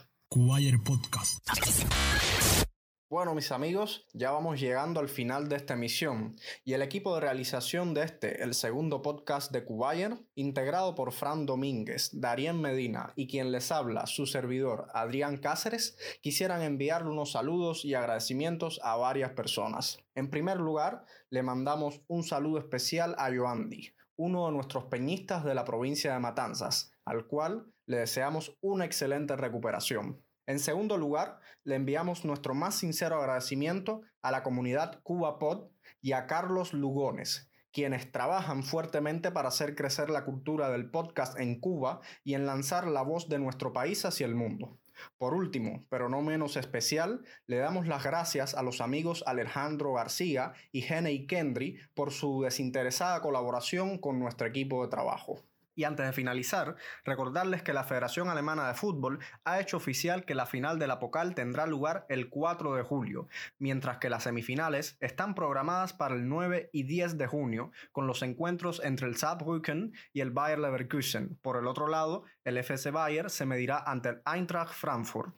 Bueno, 3.11 3.33
mis 3.33 3.51
amigos, 3.51 4.05
ya 4.13 4.29
vamos 4.29 4.59
llegando 4.59 4.99
al 4.99 5.09
final 5.09 5.49
de 5.49 5.55
esta 5.55 5.73
emisión 5.73 6.35
y 6.63 6.73
el 6.73 6.83
equipo 6.83 7.15
de 7.15 7.21
realización 7.21 7.95
de 7.95 8.03
este, 8.03 8.43
el 8.43 8.53
segundo 8.53 9.01
podcast 9.01 9.51
de 9.51 9.65
Cubayer, 9.65 10.15
integrado 10.35 10.93
por 10.93 11.11
Fran 11.11 11.47
Domínguez, 11.47 12.11
Darien 12.13 12.61
Medina 12.61 13.11
y 13.15 13.25
quien 13.25 13.51
les 13.51 13.71
habla, 13.71 14.05
su 14.05 14.27
servidor 14.27 14.89
Adrián 14.93 15.37
Cáceres, 15.37 15.97
quisieran 16.21 16.61
enviarle 16.61 17.09
unos 17.09 17.31
saludos 17.31 17.83
y 17.83 17.95
agradecimientos 17.95 18.79
a 18.83 18.95
varias 18.95 19.31
personas. 19.31 19.97
En 20.13 20.29
primer 20.29 20.57
lugar, 20.57 21.03
le 21.31 21.41
mandamos 21.41 22.01
un 22.05 22.21
saludo 22.21 22.59
especial 22.59 23.15
a 23.17 23.35
Joandi, 23.35 23.91
uno 24.17 24.45
de 24.45 24.51
nuestros 24.51 24.83
peñistas 24.83 25.43
de 25.43 25.55
la 25.55 25.65
provincia 25.65 26.13
de 26.13 26.19
Matanzas, 26.19 26.91
al 27.05 27.25
cual 27.25 27.73
le 27.87 27.97
deseamos 27.97 28.55
una 28.61 28.85
excelente 28.85 29.35
recuperación. 29.35 30.23
En 30.49 30.57
segundo 30.57 30.97
lugar, 30.97 31.37
le 31.63 31.75
enviamos 31.75 32.25
nuestro 32.25 32.55
más 32.55 32.73
sincero 32.73 33.17
agradecimiento 33.17 34.01
a 34.23 34.31
la 34.31 34.41
comunidad 34.41 34.99
CubaPod 35.03 35.69
y 36.01 36.13
a 36.13 36.25
Carlos 36.25 36.73
Lugones, 36.73 37.51
quienes 37.71 38.11
trabajan 38.11 38.63
fuertemente 38.63 39.29
para 39.29 39.49
hacer 39.49 39.75
crecer 39.75 40.09
la 40.09 40.25
cultura 40.25 40.71
del 40.71 40.89
podcast 40.89 41.39
en 41.39 41.59
Cuba 41.59 42.01
y 42.23 42.33
en 42.33 42.47
lanzar 42.47 42.87
la 42.87 43.03
voz 43.03 43.29
de 43.29 43.37
nuestro 43.37 43.73
país 43.73 44.05
hacia 44.05 44.25
el 44.25 44.33
mundo. 44.33 44.79
Por 45.19 45.35
último, 45.35 45.85
pero 45.87 46.09
no 46.09 46.23
menos 46.23 46.57
especial, 46.57 47.23
le 47.45 47.57
damos 47.57 47.85
las 47.85 48.03
gracias 48.03 48.55
a 48.55 48.63
los 48.63 48.81
amigos 48.81 49.23
Alejandro 49.27 49.93
García 49.93 50.53
y 50.71 50.81
Genei 50.81 51.27
Kendry 51.27 51.77
por 51.93 52.09
su 52.09 52.41
desinteresada 52.41 53.21
colaboración 53.21 53.99
con 53.99 54.17
nuestro 54.17 54.47
equipo 54.47 54.81
de 54.81 54.89
trabajo. 54.89 55.43
Y 55.79 55.85
antes 55.85 56.05
de 56.05 56.11
finalizar, 56.11 56.75
recordarles 57.05 57.63
que 57.63 57.71
la 57.71 57.85
Federación 57.85 58.27
Alemana 58.27 58.67
de 58.67 58.73
Fútbol 58.73 59.19
ha 59.45 59.61
hecho 59.61 59.77
oficial 59.77 60.25
que 60.25 60.35
la 60.35 60.45
final 60.45 60.77
de 60.77 60.87
la 60.87 60.99
Pokal 60.99 61.33
tendrá 61.33 61.67
lugar 61.67 62.05
el 62.09 62.27
4 62.27 62.75
de 62.75 62.83
julio, 62.83 63.29
mientras 63.59 63.97
que 63.97 64.09
las 64.09 64.23
semifinales 64.23 64.97
están 64.99 65.35
programadas 65.35 65.93
para 65.93 66.15
el 66.15 66.27
9 66.27 66.69
y 66.73 66.83
10 66.83 67.17
de 67.17 67.27
junio, 67.27 67.71
con 67.93 68.07
los 68.07 68.23
encuentros 68.23 68.81
entre 68.83 69.07
el 69.07 69.15
Saarbrücken 69.15 69.93
y 70.11 70.19
el 70.19 70.31
Bayer 70.31 70.59
Leverkusen. 70.59 71.37
Por 71.41 71.55
el 71.55 71.65
otro 71.65 71.87
lado, 71.87 72.25
el 72.43 72.57
FC 72.57 72.91
Bayer 72.91 73.29
se 73.29 73.45
medirá 73.45 73.81
ante 73.87 74.09
el 74.09 74.21
Eintracht 74.25 74.73
Frankfurt. 74.73 75.33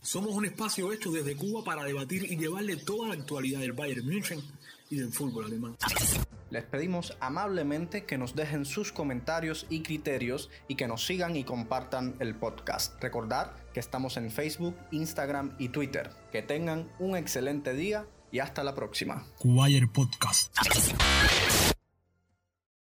Somos 0.00 0.30
un 0.30 0.46
espacio 0.46 0.90
hecho 0.94 1.12
desde 1.12 1.36
Cuba 1.36 1.62
para 1.62 1.84
debatir 1.84 2.24
y 2.24 2.38
llevarle 2.38 2.78
toda 2.78 3.08
la 3.08 3.14
actualidad 3.20 3.60
del 3.60 3.74
Bayern 3.74 4.06
München 4.06 4.40
y 4.88 4.96
del 4.96 5.12
fútbol 5.12 5.44
alemán. 5.44 5.76
Les 6.52 6.64
pedimos 6.64 7.16
amablemente 7.18 8.04
que 8.04 8.18
nos 8.18 8.36
dejen 8.36 8.66
sus 8.66 8.92
comentarios 8.92 9.64
y 9.70 9.82
criterios 9.82 10.50
y 10.68 10.74
que 10.74 10.86
nos 10.86 11.06
sigan 11.06 11.34
y 11.34 11.44
compartan 11.44 12.14
el 12.20 12.34
podcast. 12.34 13.02
Recordar 13.02 13.56
que 13.72 13.80
estamos 13.80 14.18
en 14.18 14.30
Facebook, 14.30 14.76
Instagram 14.90 15.56
y 15.58 15.70
Twitter. 15.70 16.10
Que 16.30 16.42
tengan 16.42 16.92
un 16.98 17.16
excelente 17.16 17.72
día 17.72 18.04
y 18.30 18.40
hasta 18.40 18.64
la 18.64 18.74
próxima. 18.74 19.24
Podcast. 19.94 20.54